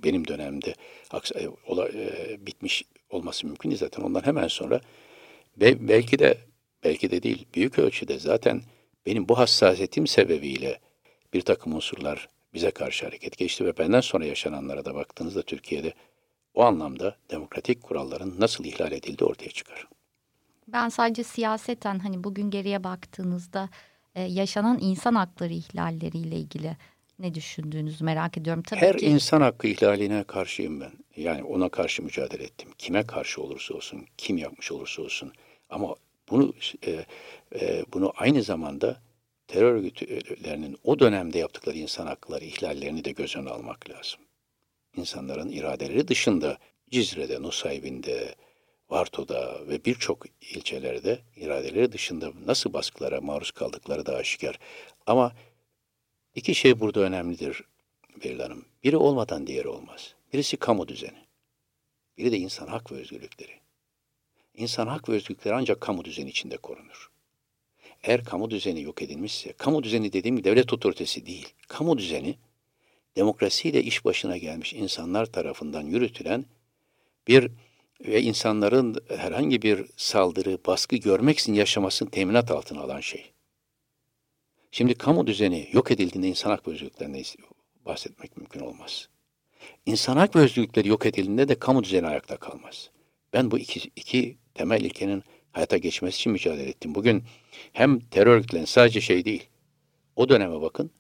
benim 0.04 0.28
dönemde 0.28 0.76
bitmiş 2.40 2.84
olması 3.10 3.48
mümkün 3.48 3.70
değil 3.70 3.80
zaten. 3.80 4.04
Ondan 4.04 4.22
hemen 4.22 4.48
sonra 4.48 4.82
belki 5.62 6.20
de 6.20 6.38
belki 6.84 7.12
de 7.12 7.24
değil 7.24 7.46
büyük 7.56 7.80
ölçüde 7.80 8.20
zaten 8.20 8.62
benim 9.08 9.30
bu 9.30 9.38
hassasiyetim 9.38 10.08
sebebiyle 10.08 10.80
bir 11.34 11.42
takım 11.42 11.74
unsurlar 11.74 12.30
bize 12.54 12.72
karşı 12.72 13.06
hareket 13.06 13.38
geçti 13.38 13.66
ve 13.66 13.78
benden 13.78 14.02
sonra 14.02 14.26
yaşananlara 14.26 14.86
da 14.86 14.96
baktığınızda 14.96 15.42
Türkiye'de 15.42 15.94
o 16.54 16.64
anlamda 16.64 17.18
demokratik 17.32 17.84
kuralların 17.84 18.36
nasıl 18.40 18.66
ihlal 18.66 18.92
edildiği 18.92 19.30
ortaya 19.30 19.50
çıkar. 19.50 19.88
Ben 20.68 20.90
sadece 20.90 21.24
siyaseten 21.24 22.00
hani 22.00 22.24
bugün 22.24 22.50
geriye 22.50 22.84
baktığınızda 22.84 23.70
e, 24.16 24.22
yaşanan 24.22 24.78
insan 24.82 25.16
hakları 25.16 25.54
ihlalleriyle 25.54 26.36
ilgili 26.36 26.78
ne 27.20 27.34
düşündüğünüzü 27.34 28.04
merak 28.04 28.38
ediyorum. 28.38 28.64
Tabii 28.64 28.80
Her 28.80 28.98
ki... 28.98 29.06
insan 29.06 29.42
hakkı 29.42 29.68
ihlaline 29.68 30.24
karşıyım 30.24 30.82
ben. 30.82 30.92
Yani 31.16 31.44
ona 31.44 31.70
karşı 31.70 32.04
mücadele 32.04 32.44
ettim. 32.44 32.70
Kime 32.78 33.04
karşı 33.04 33.42
olursa 33.42 33.74
olsun, 33.74 34.06
kim 34.18 34.38
yapmış 34.38 34.72
olursa 34.72 35.02
olsun. 35.02 35.34
Ama 35.70 35.96
bunu 36.30 36.54
e, 36.86 37.06
e, 37.62 37.86
bunu 37.94 38.14
aynı 38.16 38.44
zamanda 38.44 39.02
terör 39.48 39.74
örgütlerinin 39.74 40.78
o 40.84 41.00
dönemde 41.00 41.40
yaptıkları 41.40 41.78
insan 41.78 42.08
hakları 42.08 42.46
ihlallerini 42.46 43.06
de 43.06 43.12
göz 43.12 43.36
önüne 43.36 43.50
almak 43.50 43.90
lazım. 43.90 44.20
İnsanların 44.96 45.50
iradeleri 45.50 46.08
dışında 46.08 46.58
Cizre'de, 46.92 47.42
Nusaybin'de, 47.42 48.36
Varto'da 48.90 49.68
ve 49.68 49.86
birçok 49.86 50.26
ilçelerde 50.42 51.20
iradeleri 51.36 51.92
dışında 51.92 52.32
nasıl 52.46 52.74
baskılara 52.74 53.22
maruz 53.22 53.52
kaldıkları 53.52 54.06
da 54.06 54.16
aşikar. 54.16 54.60
Ama 55.06 55.36
iki 56.36 56.56
şey 56.56 56.80
burada 56.80 57.00
önemlidir 57.00 57.64
Beril 58.24 58.40
Hanım. 58.40 58.66
Biri 58.84 58.98
olmadan 58.98 59.48
diğeri 59.48 59.68
olmaz. 59.68 60.16
Birisi 60.34 60.58
kamu 60.58 60.88
düzeni. 60.88 61.28
Biri 62.18 62.32
de 62.32 62.38
insan 62.38 62.68
hak 62.68 62.92
ve 62.92 62.96
özgürlükleri. 62.96 63.60
İnsan 64.58 64.88
hak 64.88 65.10
ve 65.10 65.14
özgürlükleri 65.14 65.56
ancak 65.56 65.82
kamu 65.82 66.06
düzeni 66.06 66.30
içinde 66.30 66.58
korunur. 66.58 67.12
Eğer 68.04 68.24
kamu 68.24 68.50
düzeni 68.50 68.82
yok 68.82 69.02
edilmişse, 69.02 69.54
kamu 69.54 69.84
düzeni 69.84 70.14
dediğim 70.14 70.38
gibi 70.38 70.50
devlet 70.50 70.74
otoritesi 70.74 71.26
değil. 71.26 71.54
Kamu 71.68 71.98
düzeni 71.98 72.38
demokrasiyle 73.16 73.84
iş 73.84 74.06
başına 74.06 74.38
gelmiş 74.38 74.74
insanlar 74.74 75.26
tarafından 75.26 75.82
yürütülen 75.82 76.46
bir 77.28 77.52
ve 78.06 78.22
insanların 78.22 78.96
herhangi 79.08 79.62
bir 79.62 79.86
saldırı, 79.98 80.58
baskı 80.68 80.96
görmeksizin 80.96 81.54
yaşamasını 81.54 82.10
teminat 82.10 82.52
altına 82.52 82.82
alan 82.82 83.00
şey. 83.00 83.32
Şimdi 84.72 84.96
kamu 84.96 85.28
düzeni 85.28 85.70
yok 85.72 85.92
edildiğinde 85.92 86.28
insan 86.28 86.50
hak 86.50 86.68
ve 86.68 86.72
özgürlüklerinden 86.72 87.24
bahsetmek 87.86 88.38
mümkün 88.38 88.60
olmaz. 88.60 89.10
İnsan 89.86 90.18
hak 90.18 90.36
ve 90.36 90.40
özgürlükleri 90.40 90.88
yok 90.88 91.06
edildiğinde 91.06 91.48
de 91.48 91.60
kamu 91.60 91.84
düzeni 91.84 92.08
ayakta 92.08 92.38
kalmaz. 92.38 92.90
Ben 93.34 93.52
bu 93.52 93.60
iki, 93.60 93.92
iki 93.96 94.38
temel 94.58 94.82
ilkenin 94.82 95.24
hayata 95.52 95.78
geçmesi 95.78 96.16
için 96.16 96.32
mücadele 96.32 96.70
ettim. 96.70 96.96
Bugün 96.96 97.24
hem 97.74 98.00
terör 98.00 98.36
örgütlerinin 98.36 98.66
sadece 98.66 99.02
şey 99.02 99.26
değil, 99.26 99.48
o 100.16 100.30
döneme 100.30 100.62
bakın, 100.62 100.92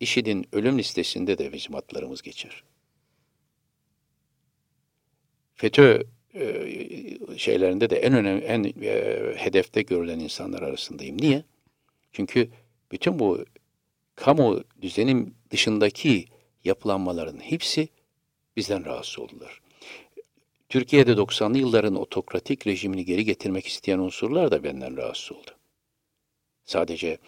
IŞİD'in 0.00 0.46
ölüm 0.52 0.78
listesinde 0.78 1.38
de 1.38 1.52
bizim 1.52 1.74
adlarımız 1.74 2.22
geçer. 2.22 2.62
FETÖ 5.54 6.02
e, 6.34 7.36
şeylerinde 7.36 7.90
de 7.90 7.96
en 7.96 8.12
önemli, 8.12 8.44
en 8.44 8.64
e, 8.82 9.34
hedefte 9.36 9.82
görülen 9.82 10.20
insanlar 10.20 10.62
arasındayım. 10.62 11.16
Niye? 11.20 11.44
Çünkü 12.12 12.48
bütün 12.92 13.18
bu 13.18 13.44
kamu 14.14 14.64
düzenin 14.82 15.34
dışındaki 15.50 16.24
yapılanmaların 16.64 17.38
hepsi 17.38 17.88
bizden 18.56 18.84
rahatsız 18.84 19.18
oldular. 19.18 19.60
Türkiye'de 20.68 21.12
90'lı 21.12 21.58
yılların 21.58 21.94
otokratik 21.94 22.66
rejimini 22.66 23.04
geri 23.04 23.24
getirmek 23.24 23.66
isteyen 23.66 23.98
unsurlar 23.98 24.50
da 24.50 24.64
benden 24.64 24.96
rahatsız 24.96 25.32
oldu. 25.32 25.50
Sadece 26.64 27.18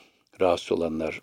rahatsız 0.41 0.73
olanlar 0.73 1.21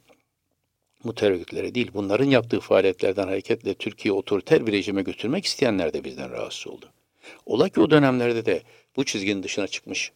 bu 1.03 1.15
terör 1.15 1.75
değil, 1.75 1.91
bunların 1.93 2.25
yaptığı 2.25 2.59
faaliyetlerden 2.59 3.27
hareketle 3.27 3.73
Türkiye 3.73 4.13
otoriter 4.13 4.67
bir 4.67 4.71
rejime 4.71 5.01
götürmek 5.01 5.45
isteyenler 5.45 5.93
de 5.93 6.03
bizden 6.03 6.31
rahatsız 6.31 6.67
oldu. 6.67 6.89
Ola 7.45 7.69
ki 7.69 7.81
o 7.81 7.89
dönemlerde 7.89 8.45
de 8.45 8.63
bu 8.95 9.05
çizginin 9.05 9.43
dışına 9.43 9.67
çıkmış 9.67 10.11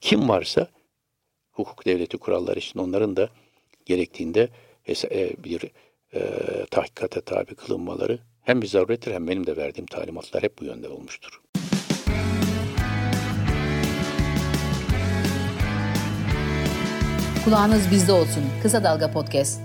kim 0.00 0.28
varsa 0.28 0.68
hukuk 1.52 1.86
devleti 1.86 2.18
kuralları 2.18 2.58
için 2.58 2.78
onların 2.78 3.16
da 3.16 3.28
gerektiğinde 3.86 4.48
e, 4.88 5.44
bir 5.44 5.70
e, 6.14 6.20
tahkikate 6.70 7.20
tabi 7.20 7.54
kılınmaları 7.54 8.18
hem 8.42 8.62
bir 8.62 8.66
zarurettir 8.66 9.12
hem 9.14 9.28
benim 9.28 9.46
de 9.46 9.56
verdiğim 9.56 9.86
talimatlar 9.86 10.42
hep 10.42 10.58
bu 10.60 10.64
yönde 10.64 10.88
olmuştur. 10.88 11.40
Kulağınız 17.44 17.90
bizde 17.90 18.12
olsun. 18.12 18.44
Kısa 18.62 18.84
Dalga 18.84 19.10
Podcast. 19.10 19.60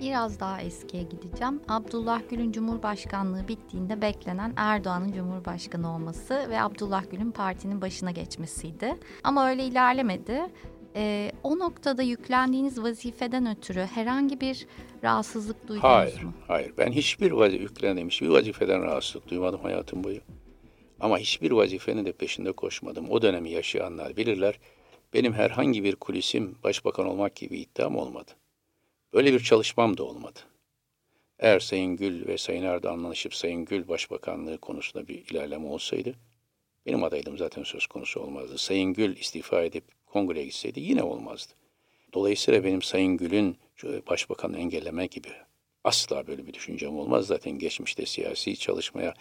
Biraz 0.00 0.40
daha 0.40 0.60
eskiye 0.60 1.02
gideceğim. 1.02 1.60
Abdullah 1.68 2.20
Gül'ün 2.30 2.52
Cumhurbaşkanlığı 2.52 3.48
bittiğinde 3.48 4.02
beklenen 4.02 4.52
Erdoğan'ın 4.56 5.12
Cumhurbaşkanı 5.12 5.94
olması 5.94 6.46
ve 6.50 6.62
Abdullah 6.62 7.10
Gül'ün 7.10 7.30
partinin 7.30 7.80
başına 7.80 8.10
geçmesiydi. 8.10 8.98
Ama 9.24 9.48
öyle 9.48 9.64
ilerlemedi. 9.64 10.40
E, 10.96 11.32
o 11.42 11.58
noktada 11.58 12.02
yüklendiğiniz 12.02 12.82
vazifeden 12.82 13.56
ötürü 13.56 13.80
herhangi 13.80 14.40
bir 14.40 14.66
rahatsızlık 15.02 15.68
duydunuz 15.68 15.84
hayır, 15.84 16.22
mu? 16.22 16.32
Hayır, 16.48 16.72
ben 16.78 16.92
hiçbir 16.92 17.30
vazife 17.30 17.62
yüklendiğim 17.62 18.08
hiçbir 18.08 18.28
vazifeden 18.28 18.82
rahatsızlık 18.82 19.30
duymadım 19.30 19.60
hayatım 19.60 20.04
boyu. 20.04 20.20
Ama 21.00 21.18
hiçbir 21.18 21.50
vazifenin 21.50 22.04
de 22.04 22.12
peşinde 22.12 22.52
koşmadım. 22.52 23.10
O 23.10 23.22
dönemi 23.22 23.50
yaşayanlar 23.50 24.16
bilirler. 24.16 24.58
Benim 25.14 25.32
herhangi 25.32 25.84
bir 25.84 25.96
kulisim 25.96 26.58
başbakan 26.64 27.06
olmak 27.06 27.36
gibi 27.36 27.58
iddiam 27.58 27.96
olmadı. 27.96 28.30
Böyle 29.12 29.32
bir 29.32 29.40
çalışmam 29.40 29.96
da 29.96 30.04
olmadı. 30.04 30.40
Eğer 31.38 31.60
Sayın 31.60 31.96
Gül 31.96 32.26
ve 32.26 32.38
Sayın 32.38 32.62
Erdoğan 32.62 32.92
anlaşıp 32.92 33.34
Sayın 33.34 33.64
Gül 33.64 33.88
başbakanlığı 33.88 34.58
konusunda 34.58 35.08
bir 35.08 35.14
ilerleme 35.14 35.66
olsaydı, 35.66 36.14
benim 36.86 37.04
adaylığım 37.04 37.38
zaten 37.38 37.62
söz 37.62 37.86
konusu 37.86 38.20
olmazdı. 38.20 38.58
Sayın 38.58 38.94
Gül 38.94 39.16
istifa 39.16 39.62
edip 39.62 39.84
kongreye 40.12 40.44
gitseydi 40.44 40.80
yine 40.80 41.02
olmazdı. 41.02 41.52
Dolayısıyla 42.14 42.64
benim 42.64 42.82
Sayın 42.82 43.16
Gül'ün 43.16 43.56
başbakanı 44.08 44.58
engelleme 44.58 45.06
gibi 45.06 45.28
asla 45.84 46.26
böyle 46.26 46.46
bir 46.46 46.54
düşüncem 46.54 46.98
olmaz. 46.98 47.26
Zaten 47.26 47.58
geçmişte 47.58 48.06
siyasi 48.06 48.56
çalışmaya, 48.56 49.14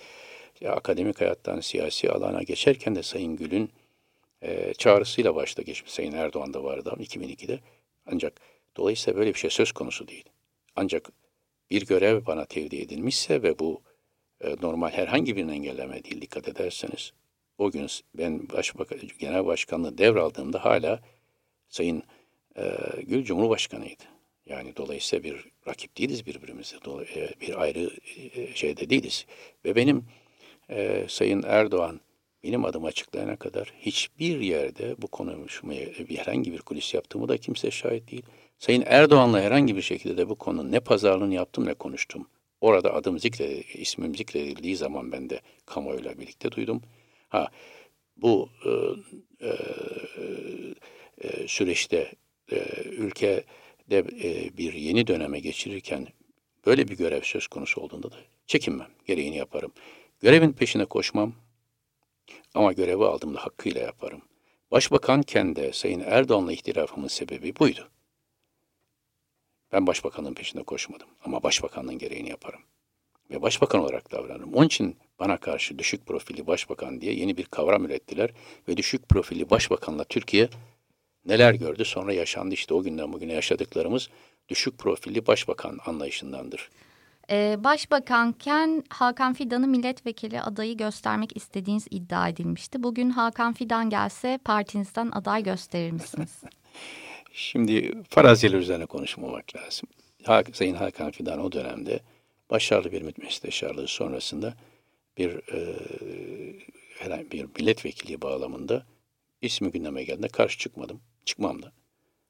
ya 0.61 0.73
akademik 0.73 1.21
hayattan 1.21 1.59
siyasi 1.59 2.11
alana 2.11 2.43
geçerken 2.43 2.95
de 2.95 3.03
Sayın 3.03 3.35
Gül'ün 3.35 3.69
e, 4.41 4.73
çağrısıyla 4.73 5.35
başta 5.35 5.61
geçmiş. 5.61 5.91
Sayın 5.91 6.11
Erdoğan 6.11 6.53
da 6.53 6.63
vardı 6.63 6.93
2002'de. 6.99 7.59
Ancak 8.05 8.41
dolayısıyla 8.77 9.19
böyle 9.19 9.33
bir 9.33 9.39
şey 9.39 9.49
söz 9.49 9.71
konusu 9.71 10.07
değil. 10.07 10.25
Ancak 10.75 11.09
bir 11.71 11.85
görev 11.85 12.25
bana 12.25 12.45
tevdi 12.45 12.75
edilmişse 12.75 13.43
ve 13.43 13.59
bu 13.59 13.81
e, 14.41 14.55
normal 14.61 14.89
herhangi 14.89 15.35
bir 15.35 15.49
engelleme 15.49 16.03
değil 16.03 16.21
dikkat 16.21 16.47
ederseniz 16.47 17.11
o 17.61 17.71
gün 17.71 17.87
ben 18.13 18.49
başbakan, 18.49 18.99
genel 19.19 19.45
başkanlığı 19.45 19.97
devraldığımda 19.97 20.65
hala 20.65 20.99
Sayın 21.69 22.03
e, 22.57 22.63
Gül 23.03 23.23
Cumhurbaşkanıydı. 23.23 24.03
Yani 24.45 24.75
dolayısıyla 24.77 25.23
bir 25.23 25.45
rakip 25.67 25.97
değiliz 25.97 26.25
birbirimize. 26.25 26.75
Bir 27.41 27.61
ayrı 27.61 27.91
şeyde 28.55 28.89
değiliz. 28.89 29.25
Ve 29.65 29.75
benim 29.75 30.05
e, 30.69 31.05
Sayın 31.07 31.43
Erdoğan 31.47 31.99
benim 32.43 32.65
adım 32.65 32.85
açıklayana 32.85 33.35
kadar 33.35 33.73
hiçbir 33.79 34.39
yerde 34.39 34.95
bu 35.01 35.07
konuşmaya 35.07 35.85
herhangi 36.09 36.53
bir 36.53 36.59
kulis 36.59 36.93
yaptığımı 36.93 37.27
da 37.27 37.37
kimse 37.37 37.71
şahit 37.71 38.11
değil. 38.11 38.23
Sayın 38.59 38.83
Erdoğan'la 38.85 39.41
herhangi 39.41 39.75
bir 39.75 39.81
şekilde 39.81 40.17
de 40.17 40.29
bu 40.29 40.35
konu 40.35 40.71
ne 40.71 40.79
pazarlığını 40.79 41.33
yaptım 41.33 41.65
ne 41.65 41.73
konuştum. 41.73 42.27
Orada 42.61 42.93
adım 42.93 43.19
zikredildi, 43.19 43.65
ismim 43.73 44.15
zikredildiği 44.15 44.75
zaman 44.75 45.11
ben 45.11 45.29
de 45.29 45.41
kamuoyuyla 45.65 46.19
birlikte 46.19 46.51
duydum. 46.51 46.81
Ha 47.31 47.51
bu 48.17 48.49
e, 48.65 48.69
e, 49.47 49.51
e, 51.17 51.47
süreçte 51.47 52.11
e, 52.51 52.55
ülkede 52.83 53.45
e, 54.23 54.57
bir 54.57 54.73
yeni 54.73 55.07
döneme 55.07 55.39
geçirirken 55.39 56.07
böyle 56.65 56.87
bir 56.87 56.97
görev 56.97 57.21
söz 57.21 57.47
konusu 57.47 57.81
olduğunda 57.81 58.11
da 58.11 58.15
çekinmem, 58.47 58.87
gereğini 59.05 59.37
yaparım. 59.37 59.71
Görevin 60.19 60.51
peşine 60.51 60.85
koşmam 60.85 61.33
ama 62.53 62.73
görevi 62.73 63.05
aldığımda 63.05 63.45
hakkıyla 63.45 63.81
yaparım. 63.81 64.21
Başbakanken 64.71 65.55
de 65.55 65.73
Sayın 65.73 65.99
Erdoğan'la 65.99 66.51
ihtilafımın 66.51 67.07
sebebi 67.07 67.55
buydu. 67.55 67.89
Ben 69.71 69.87
başbakanın 69.87 70.33
peşinde 70.33 70.63
koşmadım 70.63 71.07
ama 71.25 71.43
başbakanlığın 71.43 71.97
gereğini 71.97 72.29
yaparım. 72.29 72.61
Ve 73.29 73.41
başbakan 73.41 73.81
olarak 73.81 74.11
davranırım. 74.11 74.53
Onun 74.53 74.65
için 74.65 74.97
bana 75.21 75.37
karşı 75.37 75.79
düşük 75.79 76.05
profilli 76.05 76.47
başbakan 76.47 77.01
diye 77.01 77.13
yeni 77.13 77.37
bir 77.37 77.45
kavram 77.45 77.85
ürettiler. 77.85 78.29
Ve 78.67 78.77
düşük 78.77 79.09
profilli 79.09 79.49
başbakanla 79.49 80.03
Türkiye 80.03 80.49
neler 81.25 81.53
gördü 81.53 81.85
sonra 81.85 82.13
yaşandı 82.13 82.53
işte 82.53 82.73
o 82.73 82.83
günden 82.83 83.13
bugüne 83.13 83.33
yaşadıklarımız 83.33 84.09
düşük 84.49 84.77
profilli 84.77 85.27
başbakan 85.27 85.79
anlayışındandır. 85.85 86.69
Ee, 87.29 87.55
başbakanken 87.59 88.83
Hakan 88.89 89.33
Fidan'ı 89.33 89.67
milletvekili 89.67 90.41
adayı 90.41 90.77
göstermek 90.77 91.37
istediğiniz 91.37 91.87
iddia 91.91 92.29
edilmişti. 92.29 92.83
Bugün 92.83 93.09
Hakan 93.09 93.53
Fidan 93.53 93.89
gelse 93.89 94.39
partinizden 94.45 95.09
aday 95.13 95.43
gösterir 95.43 95.91
misiniz? 95.91 96.41
Şimdi 97.33 98.03
faraziyeler 98.09 98.57
üzerine 98.57 98.85
konuşmamak 98.85 99.55
lazım. 99.55 99.89
Sayın 100.53 100.75
Hakan 100.75 101.11
Fidan 101.11 101.39
o 101.39 101.51
dönemde 101.51 101.99
başarılı 102.49 102.91
bir 102.91 103.23
müsteşarlığı 103.23 103.87
sonrasında 103.87 104.53
bir 105.17 105.53
e, 105.53 105.75
herhangi 106.99 107.31
bir 107.31 107.45
milletvekili 107.59 108.21
bağlamında 108.21 108.85
ismi 109.41 109.71
gündeme 109.71 110.03
geldiğinde 110.03 110.27
karşı 110.27 110.57
çıkmadım. 110.59 111.01
Çıkmam 111.25 111.61
da. 111.61 111.71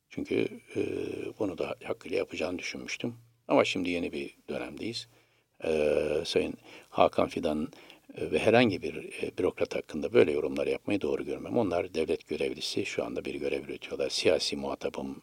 Çünkü 0.09 0.47
e, 0.75 0.81
bunu 1.39 1.57
da 1.57 1.75
hakkıyla 1.83 2.17
yapacağını 2.17 2.59
düşünmüştüm. 2.59 3.15
Ama 3.47 3.65
şimdi 3.65 3.89
yeni 3.89 4.11
bir 4.11 4.35
dönemdeyiz. 4.49 5.07
Ee, 5.63 6.23
Sayın 6.25 6.53
Hakan 6.89 7.27
Fidan 7.27 7.67
e, 8.17 8.31
ve 8.31 8.39
herhangi 8.39 8.81
bir 8.81 9.23
e, 9.23 9.37
bürokrat 9.37 9.75
hakkında 9.75 10.13
böyle 10.13 10.31
yorumlar 10.31 10.67
yapmayı 10.67 11.01
doğru 11.01 11.25
görmem. 11.25 11.57
Onlar 11.57 11.93
devlet 11.93 12.27
görevlisi 12.27 12.85
şu 12.85 13.05
anda 13.05 13.25
bir 13.25 13.35
görev 13.35 13.63
üretiyorlar. 13.63 14.09
Siyasi 14.09 14.55
muhatabım 14.55 15.21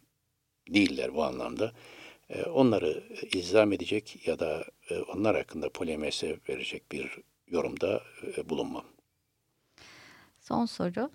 değiller 0.68 1.14
bu 1.14 1.24
anlamda. 1.24 1.72
Onları 2.52 3.02
izlam 3.32 3.72
edecek 3.72 4.26
ya 4.26 4.38
da 4.38 4.64
e, 4.90 4.98
onlar 4.98 5.36
hakkında 5.36 5.68
polemiğe 5.70 6.10
verecek 6.48 6.92
bir 6.92 7.18
yorumda 7.50 8.02
e, 8.36 8.48
bulunmam. 8.48 8.84
Son 10.40 10.66
soru. 10.66 11.10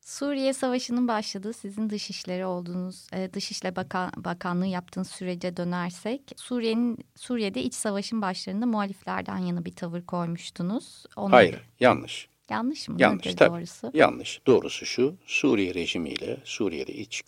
Suriye 0.00 0.52
Savaşı'nın 0.52 1.08
başladığı 1.08 1.52
sizin 1.52 1.90
dışişleri 1.90 2.46
olduğunuz, 2.46 3.06
e, 3.12 3.32
Dışişleri 3.32 3.76
Bakan, 3.76 4.12
Bakanlığı 4.16 4.66
yaptığınız 4.66 5.10
sürece 5.10 5.56
dönersek, 5.56 6.20
Suriye'nin 6.36 6.98
Suriye'de 7.16 7.62
iç 7.62 7.74
savaşın 7.74 8.22
başlarında 8.22 8.66
muhaliflerden 8.66 9.38
yana 9.38 9.64
bir 9.64 9.76
tavır 9.76 10.02
koymuştunuz. 10.02 11.04
Onları... 11.16 11.32
Hayır, 11.32 11.60
yanlış. 11.80 12.28
Yanlış 12.50 12.88
mı? 12.88 12.96
Yanlış 12.98 13.26
Nedir 13.26 13.36
tabii. 13.36 13.50
Doğrusu? 13.50 13.90
Yanlış. 13.94 14.40
Doğrusu 14.46 14.86
şu, 14.86 15.16
Suriye 15.26 15.74
rejimiyle, 15.74 16.36
Suriye'de 16.44 16.92
iç 16.92 17.22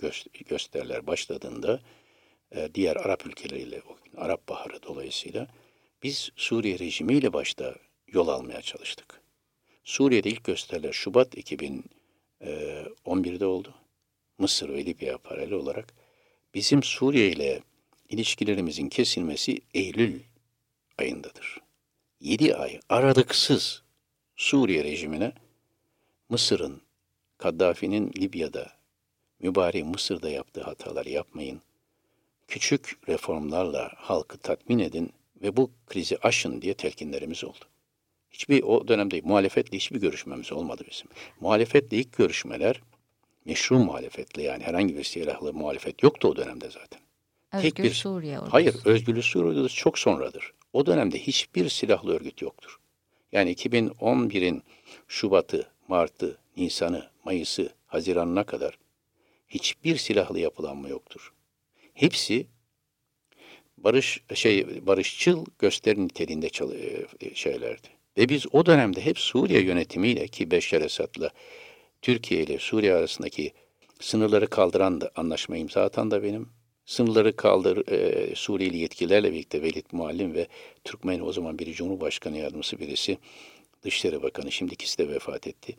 gösteriler 0.49 1.07
başladığında 1.07 1.81
e, 2.53 2.75
diğer 2.75 2.97
Arap 2.97 3.27
ülkeleriyle, 3.27 3.83
o 3.90 3.97
gün 4.05 4.21
Arap 4.21 4.49
Baharı 4.49 4.83
dolayısıyla 4.83 5.47
biz 6.03 6.31
Suriye 6.37 6.79
rejimiyle 6.79 7.33
başta 7.33 7.75
yol 8.12 8.29
almaya 8.29 8.62
çalıştık. 8.62 9.21
Suriye'de 9.85 10.31
ilk 10.31 10.45
gösteriler 10.45 10.92
Şubat 10.92 11.38
2000 11.38 11.85
11'de 12.40 13.45
ee, 13.45 13.49
oldu. 13.49 13.75
Mısır 14.38 14.69
ve 14.69 14.87
Libya 14.87 15.19
paralel 15.19 15.53
olarak. 15.53 15.95
Bizim 16.55 16.83
Suriye 16.83 17.29
ile 17.29 17.62
ilişkilerimizin 18.09 18.88
kesilmesi 18.88 19.61
Eylül 19.75 20.21
ayındadır. 20.99 21.61
7 22.21 22.57
ay 22.57 22.81
aralıksız 22.88 23.83
Suriye 24.37 24.85
rejimine 24.85 25.33
Mısır'ın, 26.29 26.83
Kaddafi'nin 27.38 28.12
Libya'da, 28.19 28.73
mübarek 29.40 29.85
Mısır'da 29.85 30.31
yaptığı 30.31 30.62
hataları 30.62 31.11
yapmayın. 31.11 31.62
Küçük 32.49 33.09
reformlarla 33.09 33.92
halkı 33.97 34.38
tatmin 34.38 34.79
edin 34.79 35.12
ve 35.42 35.57
bu 35.57 35.71
krizi 35.87 36.19
aşın 36.23 36.62
diye 36.62 36.75
telkinlerimiz 36.75 37.45
oldu. 37.45 37.64
Hiçbir 38.37 38.62
o 38.62 38.88
dönemde 38.88 39.20
muhalefetle 39.25 39.77
hiçbir 39.77 40.01
görüşmemiz 40.01 40.53
olmadı 40.53 40.85
bizim. 40.90 41.07
Muhalefetle 41.40 41.96
ilk 41.96 42.12
görüşmeler 42.12 42.81
meşru 43.44 43.79
muhalefetle 43.79 44.42
yani 44.42 44.64
herhangi 44.64 44.96
bir 44.96 45.05
silahlı 45.05 45.53
muhalefet 45.53 46.03
yoktu 46.03 46.29
o 46.29 46.37
dönemde 46.37 46.70
zaten. 46.70 47.01
Özgür 47.53 47.70
Tek 47.70 47.85
bir, 47.85 47.90
Suriye 47.90 48.38
ordusu. 48.38 48.53
Hayır, 48.53 48.77
Özgür 48.85 49.22
Suriye 49.22 49.61
ordusu 49.61 49.77
çok 49.77 49.99
sonradır. 49.99 50.53
O 50.72 50.87
dönemde 50.87 51.18
hiçbir 51.18 51.68
silahlı 51.68 52.14
örgüt 52.14 52.42
yoktur. 52.42 52.79
Yani 53.33 53.53
2011'in 53.53 54.62
Şubat'ı, 55.09 55.66
Mart'ı, 55.88 56.38
Nisan'ı, 56.57 57.11
Mayıs'ı, 57.25 57.70
Haziran'ına 57.87 58.44
kadar 58.44 58.79
hiçbir 59.49 59.96
silahlı 59.96 60.40
yapılanma 60.40 60.88
yoktur. 60.88 61.33
Hepsi 61.94 62.46
barış 63.79 64.22
şey 64.35 64.87
barışçıl 64.87 65.44
gösteri 65.59 66.05
niteliğinde 66.05 66.46
e, 67.20 67.35
şeylerdi. 67.35 67.95
Ve 68.16 68.29
biz 68.29 68.46
o 68.52 68.66
dönemde 68.66 69.05
hep 69.05 69.18
Suriye 69.18 69.61
yönetimiyle 69.61 70.29
ki 70.29 70.50
Beşer 70.50 70.81
Esad'la 70.81 71.31
Türkiye 72.02 72.42
ile 72.42 72.59
Suriye 72.59 72.94
arasındaki 72.94 73.52
sınırları 74.00 74.46
kaldıran 74.46 75.00
da 75.00 75.11
anlaşma 75.16 75.57
imza 75.57 75.83
atan 75.83 76.11
da 76.11 76.22
benim. 76.22 76.48
Sınırları 76.85 77.37
kaldır 77.37 77.88
e, 77.88 78.35
Suriyeli 78.35 78.79
yetkililerle 78.79 79.33
birlikte 79.33 79.62
Velid 79.62 79.87
Muallim 79.92 80.35
ve 80.35 80.46
Türkmen 80.85 81.20
o 81.20 81.33
zaman 81.33 81.59
biri 81.59 81.72
Cumhurbaşkanı 81.72 82.38
yardımcısı 82.38 82.79
birisi 82.79 83.18
Dışişleri 83.83 84.22
Bakanı 84.22 84.52
şimdi 84.52 84.74
ikisi 84.74 84.98
de 84.98 85.09
vefat 85.09 85.46
etti. 85.46 85.76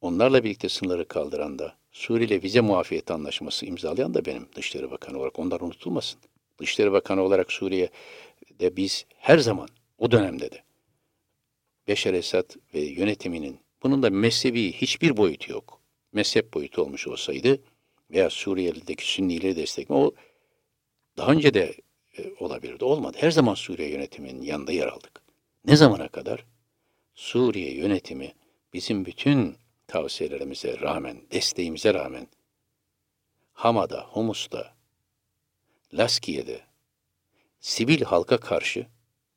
Onlarla 0.00 0.44
birlikte 0.44 0.68
sınırları 0.68 1.08
kaldıran 1.08 1.58
da 1.58 1.74
Suriye 1.92 2.26
ile 2.26 2.42
vize 2.42 2.60
muafiyeti 2.60 3.12
anlaşması 3.12 3.66
imzalayan 3.66 4.14
da 4.14 4.24
benim 4.24 4.48
Dışişleri 4.56 4.90
Bakanı 4.90 5.18
olarak 5.18 5.38
onlar 5.38 5.60
unutulmasın. 5.60 6.20
Dışişleri 6.60 6.92
Bakanı 6.92 7.22
olarak 7.22 7.52
Suriye'de 7.52 8.76
biz 8.76 9.06
her 9.16 9.38
zaman 9.38 9.68
o 9.98 10.10
dönemde 10.10 10.50
de 10.50 10.62
Beşer 11.90 12.14
Esad 12.14 12.50
ve 12.74 12.80
yönetiminin 12.80 13.60
bunun 13.82 14.02
da 14.02 14.10
mezhebi 14.10 14.72
hiçbir 14.72 15.16
boyutu 15.16 15.52
yok. 15.52 15.80
Mezhep 16.12 16.54
boyutu 16.54 16.82
olmuş 16.82 17.06
olsaydı 17.06 17.62
veya 18.10 18.30
Suriyeli'deki 18.30 19.06
Sünnileri 19.06 19.56
destekleme 19.56 20.00
o 20.00 20.14
daha 21.16 21.32
önce 21.32 21.54
de 21.54 21.74
e, 22.18 22.32
olabilirdi. 22.40 22.84
Olmadı. 22.84 23.16
Her 23.20 23.30
zaman 23.30 23.54
Suriye 23.54 23.88
yönetiminin 23.88 24.42
yanında 24.42 24.72
yer 24.72 24.86
aldık. 24.86 25.22
Ne 25.64 25.76
zamana 25.76 26.08
kadar? 26.08 26.44
Suriye 27.14 27.74
yönetimi 27.74 28.32
bizim 28.72 29.06
bütün 29.06 29.56
tavsiyelerimize 29.86 30.80
rağmen, 30.80 31.16
desteğimize 31.32 31.94
rağmen 31.94 32.28
Hama'da, 33.52 34.06
Humus'ta, 34.10 34.74
Laskiye'de 35.94 36.60
sivil 37.60 38.02
halka 38.02 38.40
karşı 38.40 38.86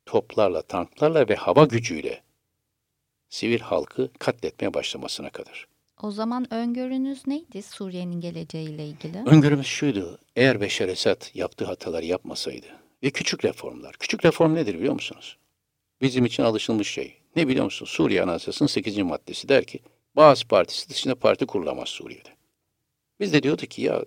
toplarla, 0.06 0.62
tanklarla 0.62 1.28
ve 1.28 1.34
hava 1.34 1.64
gücüyle 1.64 2.24
sivil 3.34 3.60
halkı 3.60 4.10
katletmeye 4.18 4.74
başlamasına 4.74 5.30
kadar. 5.30 5.66
O 6.02 6.10
zaman 6.10 6.54
öngörünüz 6.54 7.26
neydi 7.26 7.62
Suriye'nin 7.62 8.20
geleceğiyle 8.20 8.86
ilgili? 8.86 9.22
Öngörümüz 9.26 9.66
şuydu. 9.66 10.18
Eğer 10.36 10.60
Beşar 10.60 10.88
Esad 10.88 11.22
yaptığı 11.34 11.64
hataları 11.64 12.04
yapmasaydı 12.04 12.66
ve 13.02 13.10
küçük 13.10 13.44
reformlar. 13.44 13.96
Küçük 13.96 14.24
reform 14.24 14.54
nedir 14.54 14.74
biliyor 14.74 14.94
musunuz? 14.94 15.36
Bizim 16.00 16.24
için 16.24 16.42
alışılmış 16.42 16.90
şey. 16.90 17.14
Ne 17.36 17.48
biliyor 17.48 17.64
musunuz? 17.64 17.90
Suriye 17.90 18.22
Anayasası'nın 18.22 18.68
8. 18.68 18.98
maddesi 18.98 19.48
der 19.48 19.64
ki 19.64 19.80
bazı 20.16 20.48
partisi 20.48 20.90
dışında 20.90 21.14
parti 21.14 21.46
kurulamaz 21.46 21.88
Suriye'de. 21.88 22.30
Biz 23.20 23.32
de 23.32 23.42
diyorduk 23.42 23.70
ki 23.70 23.82
ya 23.82 24.04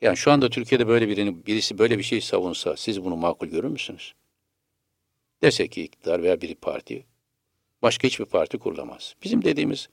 yani 0.00 0.16
şu 0.16 0.32
anda 0.32 0.50
Türkiye'de 0.50 0.86
böyle 0.86 1.08
birini, 1.08 1.46
birisi 1.46 1.78
böyle 1.78 1.98
bir 1.98 2.02
şey 2.02 2.20
savunsa 2.20 2.76
siz 2.76 3.04
bunu 3.04 3.16
makul 3.16 3.46
görür 3.46 3.68
müsünüz? 3.68 4.14
Dese 5.42 5.68
ki 5.68 5.82
iktidar 5.82 6.22
veya 6.22 6.40
bir 6.40 6.54
parti 6.54 7.06
başka 7.82 8.08
hiçbir 8.08 8.24
parti 8.24 8.58
kurulamaz. 8.58 9.14
Bizim 9.22 9.44
dediğimiz 9.44 9.88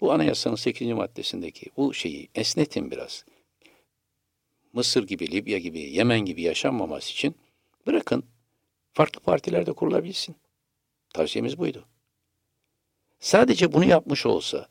bu 0.00 0.12
anayasanın 0.12 0.56
8. 0.56 0.88
maddesindeki 0.88 1.70
bu 1.76 1.94
şeyi 1.94 2.28
esnetin 2.34 2.90
biraz. 2.90 3.24
Mısır 4.72 5.06
gibi, 5.06 5.30
Libya 5.32 5.58
gibi, 5.58 5.80
Yemen 5.80 6.20
gibi 6.20 6.42
yaşanmaması 6.42 7.12
için 7.12 7.34
bırakın 7.86 8.24
farklı 8.92 9.20
partilerde 9.20 9.72
kurulabilsin. 9.72 10.36
Tavsiyemiz 11.14 11.58
buydu. 11.58 11.84
Sadece 13.20 13.72
bunu 13.72 13.84
yapmış 13.84 14.26
olsa 14.26 14.68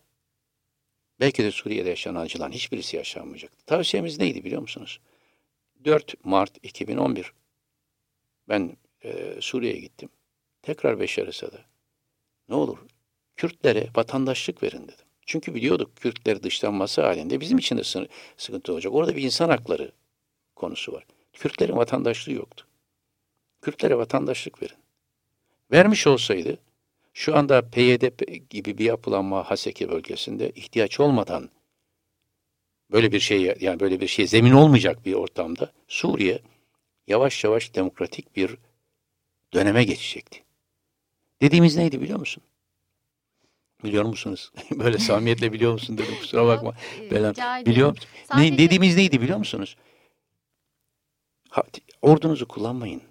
belki 1.19 1.43
de 1.43 1.51
Suriye'de 1.51 1.89
yaşanan 1.89 2.21
acılan 2.21 2.51
hiçbirisi 2.51 2.97
yaşanmayacaktı. 2.97 3.65
Tavsiyemiz 3.65 4.19
neydi 4.19 4.43
biliyor 4.43 4.61
musunuz? 4.61 4.99
4 5.85 6.25
Mart 6.25 6.57
2011 6.63 7.33
ben 8.49 8.77
e, 9.03 9.37
Suriye'ye 9.41 9.79
gittim. 9.79 10.09
Tekrar 10.61 10.99
Beşar 10.99 11.27
Esad'a. 11.27 11.74
Ne 12.49 12.55
olur 12.55 12.77
Kürtlere 13.35 13.89
vatandaşlık 13.95 14.63
verin 14.63 14.83
dedim. 14.83 15.05
Çünkü 15.25 15.55
biliyorduk 15.55 15.95
Kürtler 15.95 16.43
dışlanması 16.43 17.01
halinde 17.01 17.39
bizim 17.39 17.57
için 17.57 17.77
de 17.77 18.07
sıkıntı 18.37 18.73
olacak. 18.73 18.93
Orada 18.93 19.15
bir 19.15 19.23
insan 19.23 19.49
hakları 19.49 19.91
konusu 20.55 20.93
var. 20.93 21.05
Kürtlerin 21.33 21.75
vatandaşlığı 21.75 22.33
yoktu. 22.33 22.67
Kürtlere 23.61 23.97
vatandaşlık 23.97 24.61
verin. 24.61 24.77
Vermiş 25.71 26.07
olsaydı 26.07 26.57
şu 27.13 27.37
anda 27.37 27.69
PYD 27.69 28.03
gibi 28.49 28.77
bir 28.77 28.85
yapılanma 28.85 29.43
Haseki 29.43 29.89
bölgesinde 29.89 30.49
ihtiyaç 30.49 30.99
olmadan 30.99 31.49
böyle 32.91 33.11
bir 33.11 33.19
şey 33.19 33.55
yani 33.59 33.79
böyle 33.79 34.01
bir 34.01 34.07
şey 34.07 34.27
zemin 34.27 34.51
olmayacak 34.51 35.05
bir 35.05 35.13
ortamda 35.13 35.71
Suriye 35.87 36.39
yavaş 37.07 37.43
yavaş 37.43 37.75
demokratik 37.75 38.35
bir 38.35 38.57
döneme 39.53 39.83
geçecekti. 39.83 40.44
Dediğimiz 41.41 41.77
neydi 41.77 42.01
biliyor 42.01 42.19
musun? 42.19 42.43
Biliyor 43.83 44.03
musunuz? 44.03 44.51
Böyle 44.71 44.97
samimiyetle 44.97 45.53
biliyor 45.53 45.71
musun 45.73 45.97
dedim 45.97 46.15
kusura 46.19 46.45
bakma. 46.45 46.73
Ben 47.11 47.33
biliyor 47.65 47.89
musun? 47.89 48.09
Sadece... 48.25 48.53
Ne, 48.53 48.57
dediğimiz 48.57 48.95
neydi 48.95 49.21
biliyor 49.21 49.37
musunuz? 49.37 49.75
Ha, 51.49 51.63
ordunuzu 52.01 52.47
kullanmayın 52.47 53.01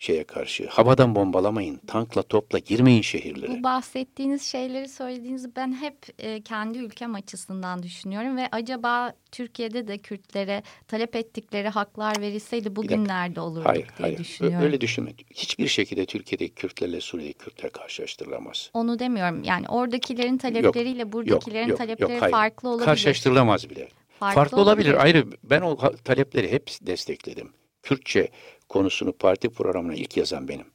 şeye 0.00 0.24
karşı. 0.24 0.66
Havadan 0.68 1.14
bombalamayın, 1.14 1.80
tankla 1.86 2.22
topla 2.22 2.58
girmeyin 2.58 3.02
şehirlere. 3.02 3.50
Bu 3.50 3.62
bahsettiğiniz 3.62 4.42
şeyleri 4.42 4.88
söylediğinizi 4.88 5.56
ben 5.56 5.72
hep 5.72 5.96
e, 6.18 6.42
kendi 6.42 6.78
ülkem 6.78 7.14
açısından 7.14 7.82
düşünüyorum 7.82 8.36
ve 8.36 8.48
acaba 8.52 9.12
Türkiye'de 9.32 9.88
de 9.88 9.98
Kürtlere 9.98 10.62
talep 10.88 11.16
ettikleri 11.16 11.68
haklar 11.68 12.20
verilseydi 12.20 12.76
bugün 12.76 13.04
nerede 13.04 13.40
olurduk 13.40 13.66
hayır, 13.66 13.86
diye 13.98 14.08
hayır. 14.08 14.18
düşünüyorum. 14.18 14.66
Öyle 14.66 14.80
düşünme. 14.80 15.10
Hiçbir 15.34 15.68
şekilde 15.68 16.06
Türkiye'deki 16.06 16.54
Kürtlerle 16.54 17.00
Suriye'deki 17.00 17.38
Kürtler 17.38 17.72
karşılaştırılamaz. 17.72 18.70
Onu 18.74 18.98
demiyorum. 18.98 19.44
Yani 19.44 19.68
oradakilerin 19.68 20.38
talepleriyle 20.38 21.02
yok, 21.02 21.12
buradakilerin 21.12 21.68
yok, 21.68 21.78
talepleri 21.78 22.12
yok, 22.12 22.30
farklı 22.30 22.68
olabilir. 22.68 22.84
Karşılaştırılamaz 22.84 23.70
bile. 23.70 23.88
Farklı, 24.18 24.34
farklı 24.34 24.60
olabilir. 24.60 24.94
olabilir. 24.94 25.04
Ayrı 25.04 25.26
ben 25.44 25.60
o 25.60 25.76
talepleri 26.04 26.52
hep 26.52 26.70
destekledim. 26.82 27.52
Kürtçe 27.82 28.28
konusunu 28.70 29.12
parti 29.12 29.48
programına 29.48 29.94
ilk 29.94 30.16
yazan 30.16 30.48
benim. 30.48 30.66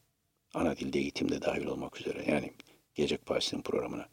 Ana 0.54 0.78
dilde 0.78 1.00
eğitimde 1.00 1.42
dahil 1.42 1.66
olmak 1.66 2.02
üzere. 2.02 2.24
Yani 2.28 2.52
Gelecek 2.96 3.26
Partisi'nin 3.26 3.62
programına. 3.62 4.06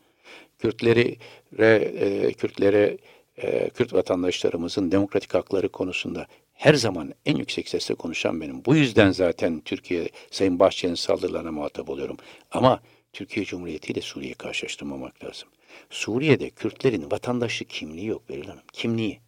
Kürtleri, 0.58 1.16
re, 1.58 1.74
e, 1.76 2.32
Kürtlere, 2.32 2.98
e, 3.36 3.70
Kürt 3.70 3.92
vatandaşlarımızın 3.92 4.92
demokratik 4.92 5.34
hakları 5.34 5.68
konusunda 5.68 6.26
her 6.52 6.74
zaman 6.74 7.14
en 7.26 7.36
yüksek 7.36 7.68
sesle 7.68 7.94
konuşan 7.94 8.40
benim. 8.40 8.64
Bu 8.64 8.76
yüzden 8.76 9.10
zaten 9.10 9.60
Türkiye, 9.60 10.08
Sayın 10.30 10.58
Bahçeli'nin 10.58 10.94
saldırılarına 10.94 11.52
muhatap 11.52 11.90
oluyorum. 11.90 12.16
Ama 12.50 12.82
Türkiye 13.12 13.46
Cumhuriyeti 13.46 13.92
ile 13.92 14.00
Suriye'yi 14.00 14.34
karşılaştırmamak 14.34 15.24
lazım. 15.24 15.48
Suriye'de 15.90 16.50
Kürtlerin 16.50 17.10
vatandaşlık 17.10 17.70
kimliği 17.70 18.06
yok 18.06 18.28
Beril 18.28 18.46
Hanım. 18.46 18.62
Kimliği. 18.72 19.20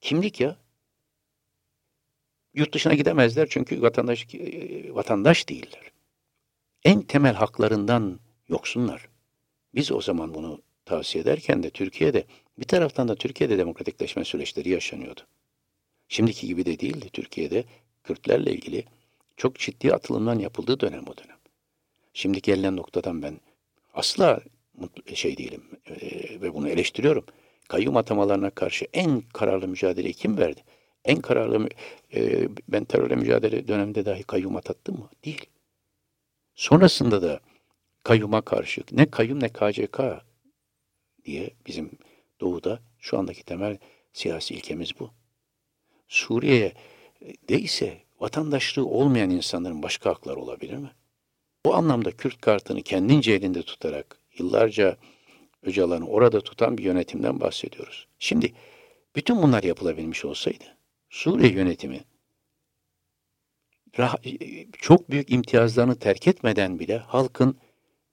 Kimlik 0.00 0.40
ya. 0.40 0.56
Yurt 2.54 2.74
dışına 2.74 2.94
gidemezler 2.94 3.48
çünkü 3.50 3.82
vatandaş 3.82 4.34
e, 4.34 4.94
vatandaş 4.94 5.48
değiller. 5.48 5.92
En 6.84 7.02
temel 7.02 7.34
haklarından 7.34 8.20
yoksunlar. 8.48 9.08
Biz 9.74 9.92
o 9.92 10.00
zaman 10.00 10.34
bunu 10.34 10.62
tavsiye 10.84 11.22
ederken 11.22 11.62
de 11.62 11.70
Türkiye'de 11.70 12.24
bir 12.58 12.64
taraftan 12.64 13.08
da 13.08 13.14
Türkiye'de 13.14 13.58
demokratikleşme 13.58 14.24
süreçleri 14.24 14.68
yaşanıyordu. 14.68 15.20
Şimdiki 16.08 16.46
gibi 16.46 16.66
de 16.66 16.80
değildi 16.80 17.08
Türkiye'de 17.12 17.64
Kürtlerle 18.04 18.52
ilgili 18.52 18.84
çok 19.36 19.58
ciddi 19.58 19.94
atılımdan 19.94 20.38
yapıldığı 20.38 20.80
dönem 20.80 21.04
o 21.08 21.16
dönem. 21.16 21.36
Şimdi 22.14 22.42
gelinen 22.42 22.76
noktadan 22.76 23.22
ben 23.22 23.40
asla 23.94 24.40
mutlu, 24.74 25.16
şey 25.16 25.36
değilim 25.36 25.62
e, 25.86 25.96
ve 26.40 26.54
bunu 26.54 26.68
eleştiriyorum. 26.68 27.24
Kayyum 27.68 27.96
atamalarına 27.96 28.50
karşı 28.50 28.86
en 28.92 29.20
kararlı 29.20 29.68
mücadeleyi 29.68 30.14
kim 30.14 30.38
verdi? 30.38 30.64
En 31.04 31.20
kararlı 31.20 31.68
e, 32.14 32.48
ben 32.68 32.84
terörle 32.84 33.16
mücadele 33.16 33.68
döneminde 33.68 34.06
dahi 34.06 34.22
kayyum 34.22 34.56
atattım 34.56 34.98
mı? 34.98 35.10
Değil. 35.24 35.46
Sonrasında 36.54 37.22
da 37.22 37.40
kayyuma 38.02 38.40
karşı 38.40 38.82
ne 38.92 39.10
kayyum 39.10 39.40
ne 39.40 39.48
KCK 39.48 40.00
diye 41.24 41.50
bizim 41.66 41.90
doğuda 42.40 42.80
şu 42.98 43.18
andaki 43.18 43.44
temel 43.44 43.78
siyasi 44.12 44.54
ilkemiz 44.54 44.90
bu. 45.00 45.10
Suriye'de 46.08 47.60
ise 47.60 47.98
vatandaşlığı 48.20 48.86
olmayan 48.86 49.30
insanların 49.30 49.82
başka 49.82 50.10
hakları 50.10 50.40
olabilir 50.40 50.76
mi? 50.76 50.90
Bu 51.64 51.74
anlamda 51.74 52.10
Kürt 52.10 52.40
kartını 52.40 52.82
kendince 52.82 53.32
elinde 53.32 53.62
tutarak 53.62 54.18
yıllarca 54.38 54.96
Öcalan'ı 55.62 56.06
orada 56.06 56.40
tutan 56.40 56.78
bir 56.78 56.84
yönetimden 56.84 57.40
bahsediyoruz. 57.40 58.06
Şimdi 58.18 58.52
bütün 59.16 59.42
bunlar 59.42 59.62
yapılabilmiş 59.62 60.24
olsaydı 60.24 60.79
Suriye 61.10 61.52
yönetimi 61.52 62.00
çok 64.78 65.10
büyük 65.10 65.32
imtiyazlarını 65.32 65.98
terk 65.98 66.28
etmeden 66.28 66.78
bile 66.78 66.98
halkın 66.98 67.58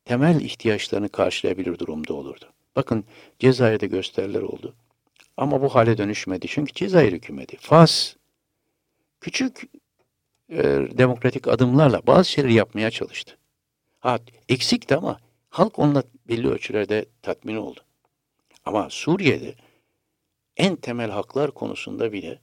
temel 0.06 0.42
ihtiyaçlarını 0.42 1.10
karşılayabilir 1.10 1.80
durumda 1.80 2.14
olurdu. 2.14 2.46
Bakın 2.76 3.06
Cezayir'de 3.40 3.88
gösteriler 3.88 4.42
oldu. 4.42 4.76
Ama 5.38 5.62
bu 5.62 5.70
hale 5.76 5.98
dönüşmedi. 5.98 6.48
Çünkü 6.48 6.74
Cezayir 6.74 7.14
hükümeti, 7.14 7.58
Fas 7.58 8.16
küçük 9.22 9.64
e, 10.50 10.64
demokratik 10.98 11.48
adımlarla 11.48 12.02
bazı 12.08 12.30
şeyleri 12.30 12.54
yapmaya 12.54 12.92
çalıştı. 12.92 13.38
Ha, 14.00 14.20
eksikti 14.50 14.96
ama 14.96 15.20
halk 15.50 15.80
onunla 15.80 16.04
belli 16.28 16.48
ölçülerde 16.48 17.06
tatmin 17.22 17.56
oldu. 17.56 17.80
Ama 18.66 18.90
Suriye'de 18.90 19.56
en 20.58 20.76
temel 20.76 21.12
haklar 21.12 21.52
konusunda 21.52 22.12
bile 22.14 22.40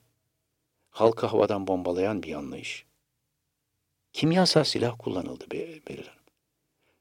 halkı 0.95 1.25
havadan 1.25 1.67
bombalayan 1.67 2.23
bir 2.23 2.33
anlayış. 2.33 2.85
Kimyasal 4.13 4.63
silah 4.63 4.95
kullanıldı 4.99 5.51
Beril. 5.51 6.07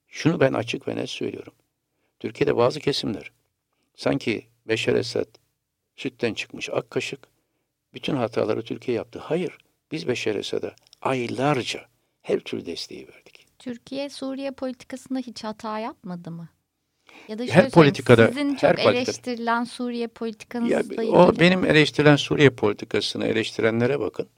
Şunu 0.08 0.40
ben 0.40 0.52
açık 0.52 0.88
ve 0.88 0.96
net 0.96 1.10
söylüyorum. 1.10 1.52
Türkiye'de 2.20 2.56
bazı 2.56 2.80
kesimler 2.80 3.32
sanki 3.96 4.46
Beşer 4.68 4.94
Esad 4.94 5.26
sütten 5.96 6.34
çıkmış 6.34 6.70
ak 6.70 6.90
kaşık 6.90 7.28
bütün 7.94 8.16
hataları 8.16 8.64
Türkiye 8.64 8.96
yaptı. 8.96 9.18
Hayır, 9.18 9.58
biz 9.92 10.08
Beşer 10.08 10.34
Esad'a 10.34 10.74
aylarca 11.02 11.88
her 12.22 12.40
türlü 12.40 12.66
desteği 12.66 13.08
verdik. 13.08 13.46
Türkiye 13.58 14.10
Suriye 14.10 14.50
politikasında 14.50 15.18
hiç 15.18 15.44
hata 15.44 15.78
yapmadı 15.78 16.30
mı? 16.30 16.48
Ya 17.28 17.38
da 17.38 17.44
her 17.44 17.70
politikada 17.70 18.28
sizin 18.28 18.54
çok 18.54 18.62
her 18.62 18.94
eleştirilen 18.94 19.64
Suriye 19.64 20.06
politikanızla 20.06 20.80
ilgili. 20.80 21.10
O 21.10 21.38
benim 21.40 21.64
eleştirilen 21.64 22.16
Suriye 22.16 22.50
politikasını 22.50 23.26
eleştirenlere 23.26 24.00
bakın. 24.00 24.28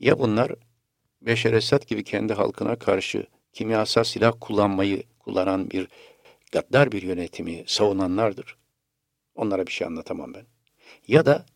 Ya 0.00 0.18
bunlar 0.18 0.52
Beşer 1.22 1.52
Esad 1.52 1.86
gibi 1.86 2.04
kendi 2.04 2.32
halkına 2.32 2.76
karşı 2.76 3.26
kimyasal 3.52 4.04
silah 4.04 4.32
kullanmayı 4.40 5.02
kullanan 5.18 5.70
bir 5.70 5.88
gaddar 6.52 6.92
bir 6.92 7.02
yönetimi 7.02 7.64
savunanlardır. 7.66 8.56
Onlara 9.34 9.66
bir 9.66 9.72
şey 9.72 9.86
anlatamam 9.86 10.34
ben. 10.34 10.46
Ya 11.08 11.26
da 11.26 11.46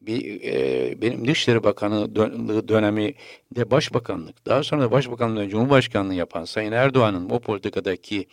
bir 0.00 0.40
e, 0.42 1.02
benim 1.02 1.28
Dışişleri 1.28 1.64
Bakanlığı 1.64 2.68
döneminde 2.68 3.70
başbakanlık, 3.70 4.46
daha 4.46 4.62
sonra 4.62 4.82
da 4.82 4.90
başbakanlığı 4.90 5.48
cumhurbaşkanlığı 5.48 6.14
yapan 6.14 6.44
Sayın 6.44 6.72
Erdoğan'ın 6.72 7.30
o 7.30 7.40
politikadaki 7.40 8.26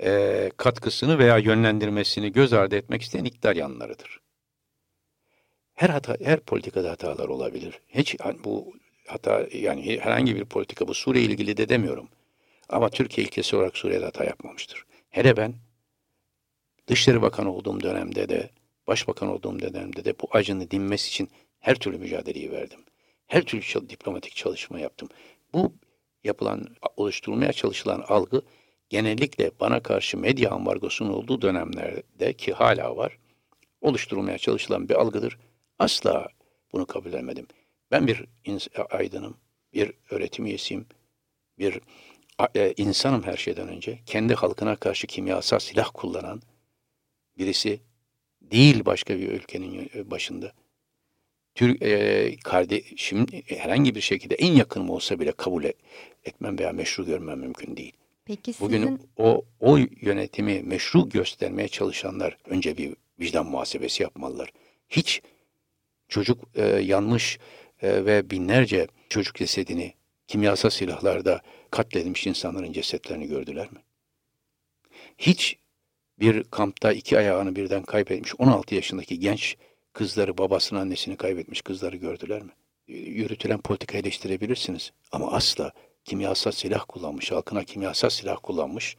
e, 0.00 0.50
katkısını 0.56 1.18
veya 1.18 1.38
yönlendirmesini 1.38 2.32
göz 2.32 2.52
ardı 2.52 2.76
etmek 2.76 3.02
isteyen 3.02 3.24
iktidar 3.24 3.56
yanlarıdır. 3.56 4.20
Her 5.74 5.88
hata, 5.88 6.16
her 6.24 6.40
politikada 6.40 6.90
hatalar 6.90 7.28
olabilir. 7.28 7.80
Hiç 7.88 8.16
bu 8.44 8.74
hata 9.06 9.46
yani 9.52 10.00
herhangi 10.00 10.36
bir 10.36 10.44
politika 10.44 10.88
bu 10.88 10.94
Suriye 10.94 11.24
ilgili 11.24 11.56
de 11.56 11.68
demiyorum. 11.68 12.08
Ama 12.68 12.88
Türkiye 12.88 13.26
ilkesi 13.26 13.56
olarak 13.56 13.76
Suriye'de 13.76 14.04
hata 14.04 14.24
yapmamıştır. 14.24 14.86
Hele 15.10 15.36
ben 15.36 15.54
Dışişleri 16.86 17.22
Bakanı 17.22 17.52
olduğum 17.52 17.80
dönemde 17.80 18.28
de, 18.28 18.50
Başbakan 18.86 19.28
olduğum 19.28 19.60
dönemde 19.60 20.04
de 20.04 20.14
bu 20.20 20.28
acını 20.30 20.70
dinmesi 20.70 21.08
için 21.08 21.30
her 21.60 21.74
türlü 21.74 21.98
mücadeleyi 21.98 22.52
verdim. 22.52 22.80
Her 23.26 23.42
türlü 23.42 23.90
diplomatik 23.90 24.36
çalışma 24.36 24.80
yaptım. 24.80 25.08
Bu 25.54 25.74
yapılan, 26.24 26.66
oluşturulmaya 26.96 27.52
çalışılan 27.52 28.04
algı 28.08 28.42
genellikle 28.92 29.50
bana 29.60 29.80
karşı 29.80 30.18
medya 30.18 30.50
ambargosunun 30.50 31.12
olduğu 31.12 31.42
dönemlerde 31.42 32.32
ki 32.32 32.52
hala 32.52 32.96
var, 32.96 33.18
oluşturulmaya 33.80 34.38
çalışılan 34.38 34.88
bir 34.88 34.94
algıdır. 34.94 35.38
Asla 35.78 36.28
bunu 36.72 36.86
kabul 36.86 37.08
edemedim. 37.08 37.46
Ben 37.90 38.06
bir 38.06 38.24
aydınım, 38.90 39.36
bir 39.74 39.92
öğretim 40.10 40.46
üyesiyim, 40.46 40.86
bir 41.58 41.80
e, 42.54 42.74
insanım 42.76 43.22
her 43.22 43.36
şeyden 43.36 43.68
önce. 43.68 43.98
Kendi 44.06 44.34
halkına 44.34 44.76
karşı 44.76 45.06
kimyasal 45.06 45.58
silah 45.58 45.90
kullanan 45.94 46.42
birisi 47.38 47.80
değil 48.42 48.84
başka 48.84 49.18
bir 49.18 49.28
ülkenin 49.28 49.90
e, 49.94 50.10
başında. 50.10 50.52
Türk 51.54 51.82
e, 51.82 52.36
kardeşim 52.44 53.26
herhangi 53.46 53.94
bir 53.94 54.00
şekilde 54.00 54.34
en 54.34 54.52
yakınım 54.52 54.90
olsa 54.90 55.20
bile 55.20 55.32
kabul 55.32 55.64
etmem 56.24 56.58
veya 56.58 56.72
meşru 56.72 57.06
görmem 57.06 57.38
mümkün 57.38 57.76
değil. 57.76 58.01
Peki 58.24 58.54
Bugün 58.60 58.82
sizin... 58.82 59.00
o 59.16 59.44
o 59.60 59.76
yönetimi 60.00 60.62
meşru 60.62 61.08
göstermeye 61.08 61.68
çalışanlar 61.68 62.38
önce 62.44 62.76
bir 62.76 62.96
vicdan 63.20 63.46
muhasebesi 63.46 64.02
yapmalılar. 64.02 64.52
Hiç 64.88 65.22
çocuk 66.08 66.44
e, 66.54 66.62
yanmış 66.66 67.38
e, 67.82 68.04
ve 68.04 68.30
binlerce 68.30 68.86
çocuk 69.08 69.36
cesedini 69.36 69.94
kimyasal 70.26 70.70
silahlarda 70.70 71.40
katledilmiş 71.70 72.26
insanların 72.26 72.72
cesetlerini 72.72 73.26
gördüler 73.26 73.72
mi? 73.72 73.78
Hiç 75.18 75.56
bir 76.18 76.44
kampta 76.44 76.92
iki 76.92 77.18
ayağını 77.18 77.56
birden 77.56 77.82
kaybetmiş 77.82 78.34
16 78.38 78.74
yaşındaki 78.74 79.18
genç 79.18 79.56
kızları 79.92 80.38
babasını 80.38 80.78
annesini 80.80 81.16
kaybetmiş 81.16 81.62
kızları 81.62 81.96
gördüler 81.96 82.42
mi? 82.42 82.50
Yürütülen 82.88 83.60
politika 83.60 83.98
eleştirebilirsiniz 83.98 84.92
ama 85.12 85.32
asla 85.32 85.72
kimyasal 86.04 86.52
silah 86.52 86.84
kullanmış, 86.88 87.32
halkına 87.32 87.64
kimyasal 87.64 88.08
silah 88.08 88.36
kullanmış 88.42 88.96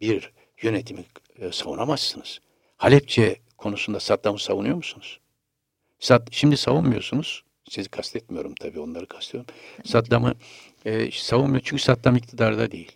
bir 0.00 0.32
yönetimi 0.62 1.04
e, 1.38 1.52
savunamazsınız. 1.52 2.38
Halepçe 2.76 3.36
konusunda 3.58 4.00
Saddam'ı 4.00 4.38
savunuyor 4.38 4.76
musunuz? 4.76 5.20
Sad, 5.98 6.28
şimdi 6.30 6.56
savunmuyorsunuz. 6.56 7.44
Sizi 7.68 7.88
kastetmiyorum 7.88 8.54
tabii 8.54 8.80
onları 8.80 9.06
kastediyorum. 9.06 9.54
Saddam'ı 9.84 10.34
e, 10.84 11.10
savunmuyor 11.10 11.62
çünkü 11.64 11.82
Saddam 11.82 12.16
iktidarda 12.16 12.72
değil. 12.72 12.92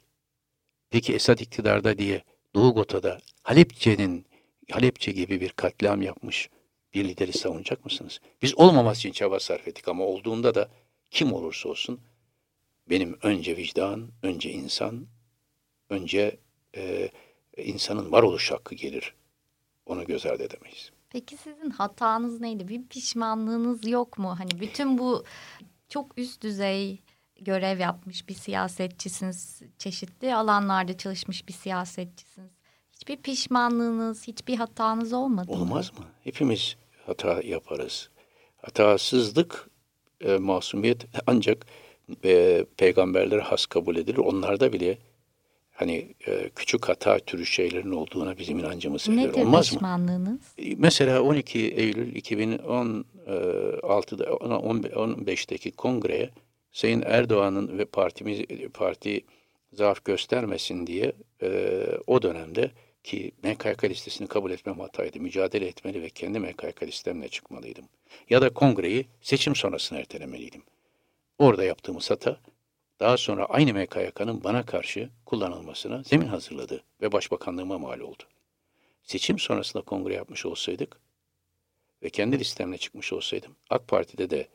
Peki 0.91 1.14
Esad 1.14 1.39
iktidarda 1.39 1.99
diye 1.99 2.22
Doğu 2.55 2.74
Gota'da 2.74 3.18
Halepçe'nin 3.43 4.26
Halepçe 4.70 5.12
gibi 5.12 5.41
bir 5.41 5.51
katliam 5.51 6.03
yapmış 6.03 6.51
bir 6.95 7.05
lideri 7.05 7.32
savunacak 7.32 7.85
mısınız? 7.85 8.20
Biz 8.43 8.59
olmaması 8.59 8.99
için 8.99 9.12
çaba 9.12 9.41
sarf 9.41 9.68
ettik 9.68 9.89
ama 9.89 10.05
olduğunda 10.05 10.55
da 10.55 10.68
kim 11.11 11.32
olursa 11.32 11.68
olsun 11.68 12.01
benim 12.91 13.18
önce 13.22 13.57
vicdan, 13.57 14.09
önce 14.22 14.51
insan, 14.51 15.07
önce 15.91 16.39
e, 16.76 17.11
insanın 17.57 18.12
varoluş 18.12 18.51
hakkı 18.51 18.74
gelir. 18.74 19.14
Onu 19.87 20.07
göz 20.07 20.26
ardı 20.26 20.43
edemeyiz. 20.43 20.91
Peki 21.11 21.37
sizin 21.37 21.70
hatanız 21.70 22.41
neydi? 22.41 22.68
Bir 22.68 22.82
pişmanlığınız 22.82 23.87
yok 23.87 24.18
mu? 24.18 24.39
Hani 24.39 24.61
bütün 24.61 24.99
bu 24.99 25.24
çok 25.89 26.18
üst 26.18 26.43
düzey 26.43 27.03
görev 27.41 27.78
yapmış 27.80 28.28
bir 28.28 28.35
siyasetçisiniz. 28.35 29.62
Çeşitli 29.78 30.35
alanlarda 30.35 30.97
çalışmış 30.97 31.49
bir 31.49 31.53
siyasetçisiniz. 31.53 32.51
Hiçbir 32.93 33.16
pişmanlığınız, 33.16 34.26
hiçbir 34.26 34.57
hatanız 34.57 35.12
olmadı 35.12 35.53
mı? 35.53 35.57
Olmaz 35.57 35.93
mı? 35.99 36.05
Hepimiz 36.24 36.76
hata 37.07 37.41
yaparız. 37.43 38.11
Hatasızlık, 38.57 39.70
e, 40.20 40.37
masumiyet 40.37 41.07
ancak 41.26 41.66
e, 42.24 42.64
peygamberlere 42.76 43.40
has 43.40 43.66
kabul 43.66 43.96
edilir. 43.96 44.18
Onlarda 44.18 44.72
bile 44.72 44.98
hani 45.72 46.14
e, 46.26 46.50
küçük 46.57 46.88
hata 46.88 47.18
türü 47.18 47.46
şeylerin 47.46 47.92
olduğuna 47.92 48.38
bizim 48.38 48.59
inancımız 48.59 49.09
Nedir 49.09 49.28
edilir. 49.28 49.42
Olmaz 49.42 49.72
mı? 49.72 49.78
E, 50.59 50.74
mesela 50.78 51.22
12 51.22 51.59
Eylül 51.59 52.14
2016'da 52.14 54.24
15'teki 54.24 55.70
kongreye 55.70 56.30
Sayın 56.72 57.02
Erdoğan'ın 57.07 57.78
ve 57.78 57.84
partimiz 57.84 58.40
parti 58.74 59.20
zaaf 59.72 60.05
göstermesin 60.05 60.86
diye 60.86 61.12
e, 61.42 61.80
o 62.07 62.22
dönemde 62.22 62.70
ki 63.05 63.32
MKK 63.42 63.84
listesini 63.84 64.28
kabul 64.28 64.50
etmem 64.50 64.80
hataydı. 64.80 65.20
Mücadele 65.20 65.66
etmeli 65.66 66.02
ve 66.02 66.11
kendi 66.11 66.38
MKK 66.38 66.82
listemle 66.82 67.28
çıkmalıydım. 67.28 67.84
Ya 68.30 68.42
da 68.42 68.50
kongreyi 68.50 69.07
seçim 69.22 69.55
sonrasına 69.55 69.98
ertelemeliydim. 69.98 70.62
Orada 71.39 71.64
yaptığımız 71.64 72.11
hata 72.11 72.41
daha 73.01 73.16
sonra 73.16 73.45
aynı 73.45 73.74
MKYK'nın 73.74 74.45
bana 74.45 74.66
karşı 74.66 75.11
kullanılmasına 75.26 76.03
zemin 76.03 76.26
hazırladı 76.26 76.85
ve 77.01 77.12
başbakanlığıma 77.12 77.78
mal 77.78 78.01
oldu. 78.01 78.22
Seçim 79.03 79.39
sonrasında 79.39 79.82
kongre 79.82 80.14
yapmış 80.14 80.47
olsaydık 80.47 81.01
ve 82.03 82.11
kendi 82.11 82.39
listemle 82.39 82.78
çıkmış 82.78 83.12
olsaydım 83.12 83.57
AK 83.70 83.89
Parti'de 83.89 84.30
de 84.30 84.49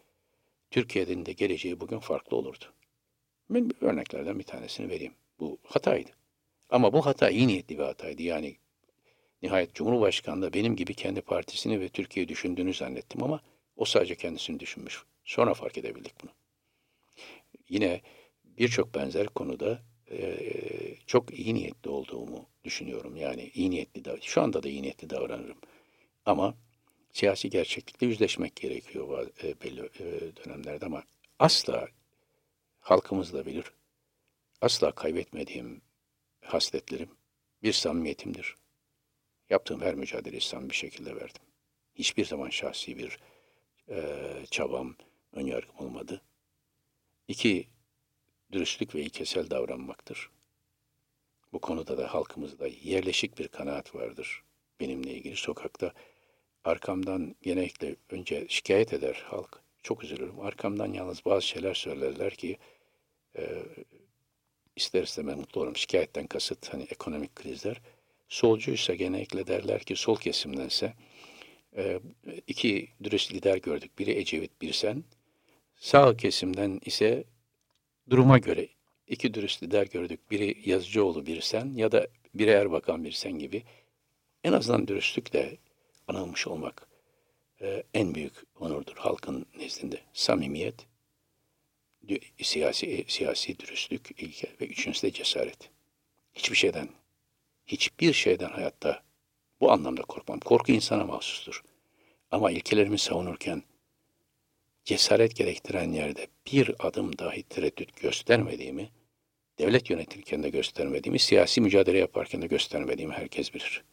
Türkiye'nin 0.71 1.25
de 1.25 1.33
geleceği 1.33 1.79
bugün 1.79 1.99
farklı 1.99 2.37
olurdu. 2.37 2.65
Ben 3.49 3.71
örneklerden 3.81 4.39
bir 4.39 4.43
tanesini 4.43 4.89
vereyim. 4.89 5.13
Bu 5.39 5.57
hataydı. 5.63 6.09
Ama 6.69 6.93
bu 6.93 7.05
hata 7.05 7.29
iyi 7.29 7.47
niyetli 7.47 7.77
bir 7.77 7.83
hataydı. 7.83 8.21
Yani 8.21 8.57
nihayet 9.41 9.75
Cumhurbaşkanı 9.75 10.41
da 10.41 10.53
benim 10.53 10.75
gibi 10.75 10.93
kendi 10.93 11.21
partisini 11.21 11.79
ve 11.79 11.89
Türkiye'yi 11.89 12.27
düşündüğünü 12.27 12.73
zannettim 12.73 13.23
ama 13.23 13.41
o 13.75 13.85
sadece 13.85 14.15
kendisini 14.15 14.59
düşünmüş. 14.59 15.03
Sonra 15.25 15.53
fark 15.53 15.77
edebildik 15.77 16.13
bunu. 16.23 16.31
Yine 17.69 18.01
birçok 18.43 18.95
benzer 18.95 19.27
konuda 19.27 19.81
çok 21.07 21.39
iyi 21.39 21.55
niyetli 21.55 21.89
olduğumu 21.89 22.49
düşünüyorum. 22.63 23.15
Yani 23.15 23.51
iyi 23.53 23.71
niyetli 23.71 24.03
şu 24.21 24.41
anda 24.41 24.63
da 24.63 24.69
iyi 24.69 24.81
niyetli 24.81 25.09
davranırım. 25.09 25.57
Ama 26.25 26.55
siyasi 27.13 27.49
gerçeklikle 27.49 28.07
yüzleşmek 28.07 28.55
gerekiyor 28.55 29.27
e, 29.43 29.61
belli 29.61 29.89
dönemlerde 30.35 30.85
ama 30.85 31.03
asla 31.39 31.87
halkımız 32.79 33.33
da 33.33 33.45
bilir. 33.45 33.71
Asla 34.61 34.91
kaybetmediğim 34.91 35.81
hasletlerim 36.41 37.09
bir 37.63 37.73
samimiyetimdir. 37.73 38.55
Yaptığım 39.49 39.81
her 39.81 39.95
mücadeleyi 39.95 40.41
samimi 40.41 40.69
bir 40.69 40.75
şekilde 40.75 41.15
verdim. 41.15 41.41
Hiçbir 41.95 42.25
zaman 42.25 42.49
şahsi 42.49 42.97
bir 42.97 43.19
e, 43.89 44.23
çabam, 44.51 44.95
önyargım 45.33 45.75
olmadı. 45.79 46.21
İki, 47.29 47.67
dürüstlük 48.51 48.95
ve 48.95 49.01
ilkesel 49.01 49.49
davranmaktır. 49.49 50.29
Bu 51.53 51.59
konuda 51.59 51.97
da 51.97 52.13
halkımızda 52.13 52.67
yerleşik 52.67 53.39
bir 53.39 53.47
kanaat 53.47 53.95
vardır. 53.95 54.43
Benimle 54.79 55.13
ilgili 55.13 55.35
sokakta 55.35 55.93
arkamdan 56.63 57.35
genellikle 57.41 57.95
önce 58.09 58.45
şikayet 58.49 58.93
eder 58.93 59.23
halk. 59.25 59.61
Çok 59.83 60.03
üzülürüm. 60.03 60.39
Arkamdan 60.39 60.93
yalnız 60.93 61.25
bazı 61.25 61.47
şeyler 61.47 61.73
söylerler 61.73 62.33
ki 62.33 62.57
e, 63.37 63.63
ister 64.75 65.03
istemez 65.03 65.37
mutlu 65.37 65.61
olurum. 65.61 65.75
Şikayetten 65.75 66.27
kasıt 66.27 66.73
hani 66.73 66.83
ekonomik 66.83 67.35
krizler. 67.35 67.81
Solcuysa 68.29 68.93
genellikle 68.93 69.47
derler 69.47 69.83
ki 69.83 69.95
sol 69.95 70.17
kesimdense 70.17 70.93
e, 71.77 71.99
iki 72.47 72.89
dürüst 73.03 73.33
lider 73.33 73.57
gördük. 73.57 73.99
Biri 73.99 74.11
Ecevit, 74.11 74.61
bir 74.61 74.73
sen. 74.73 75.03
Sağ 75.79 76.17
kesimden 76.17 76.79
ise 76.85 77.23
duruma 78.09 78.37
göre 78.37 78.67
iki 79.07 79.33
dürüst 79.33 79.63
lider 79.63 79.87
gördük. 79.87 80.31
Biri 80.31 80.69
Yazıcıoğlu, 80.69 81.25
biri 81.25 81.41
sen 81.41 81.73
ya 81.73 81.91
da 81.91 82.07
bir 82.33 82.47
Erbakan 82.47 83.03
bir 83.03 83.11
sen 83.11 83.39
gibi 83.39 83.63
en 84.43 84.53
azından 84.53 84.87
dürüstlükle 84.87 85.57
anılmış 86.07 86.47
olmak 86.47 86.87
e, 87.61 87.83
en 87.93 88.15
büyük 88.15 88.33
onurdur 88.59 88.95
halkın 88.95 89.45
nezdinde. 89.57 90.01
Samimiyet, 90.13 90.87
siyasi 92.41 93.05
siyasi 93.07 93.59
dürüstlük 93.59 94.21
ilke 94.21 94.47
ve 94.61 94.65
üçüncüsü 94.65 95.07
de 95.07 95.11
cesaret. 95.11 95.69
Hiçbir 96.33 96.55
şeyden, 96.55 96.89
hiçbir 97.65 98.13
şeyden 98.13 98.49
hayatta 98.49 99.03
bu 99.61 99.71
anlamda 99.71 100.01
korkmam. 100.01 100.39
Korku 100.39 100.71
insana 100.71 101.03
mahsustur. 101.03 101.63
Ama 102.31 102.51
ilkelerimi 102.51 102.99
savunurken 102.99 103.63
cesaret 104.89 105.35
gerektiren 105.35 105.91
yerde 105.91 106.27
bir 106.51 106.71
adım 106.79 107.17
dahi 107.17 107.43
tereddüt 107.43 108.01
göstermediğimi, 108.01 108.89
devlet 109.59 109.89
yönetirken 109.89 110.43
de 110.43 110.49
göstermediğimi, 110.49 111.19
siyasi 111.19 111.61
mücadele 111.61 111.97
yaparken 111.97 112.41
de 112.41 112.47
göstermediğimi 112.47 113.13
herkes 113.13 113.53
bilir. 113.53 113.83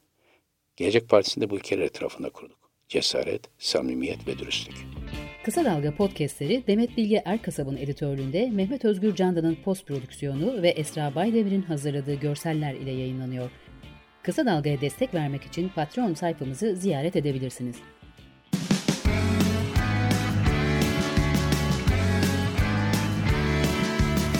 Gelecek 0.76 1.08
Partisi'nde 1.08 1.50
bu 1.50 1.56
ilkeler 1.56 1.82
etrafında 1.82 2.30
kurduk. 2.30 2.70
Cesaret, 2.88 3.42
samimiyet 3.58 4.28
ve 4.28 4.38
dürüstlük. 4.38 4.76
Kısa 5.44 5.64
Dalga 5.64 5.94
podcastleri 5.94 6.66
Demet 6.66 6.96
Bilge 6.96 7.22
Erkasab'ın 7.24 7.76
editörlüğünde 7.76 8.50
Mehmet 8.50 8.84
Özgür 8.84 9.14
Candan'ın 9.14 9.56
post 9.64 9.86
prodüksiyonu 9.86 10.62
ve 10.62 10.68
Esra 10.68 11.14
Baydemir'in 11.14 11.62
hazırladığı 11.62 12.14
görseller 12.14 12.74
ile 12.74 12.90
yayınlanıyor. 12.90 13.50
Kısa 14.22 14.46
Dalga'ya 14.46 14.80
destek 14.80 15.14
vermek 15.14 15.42
için 15.42 15.68
Patreon 15.68 16.14
sayfamızı 16.14 16.76
ziyaret 16.76 17.16
edebilirsiniz. 17.16 17.76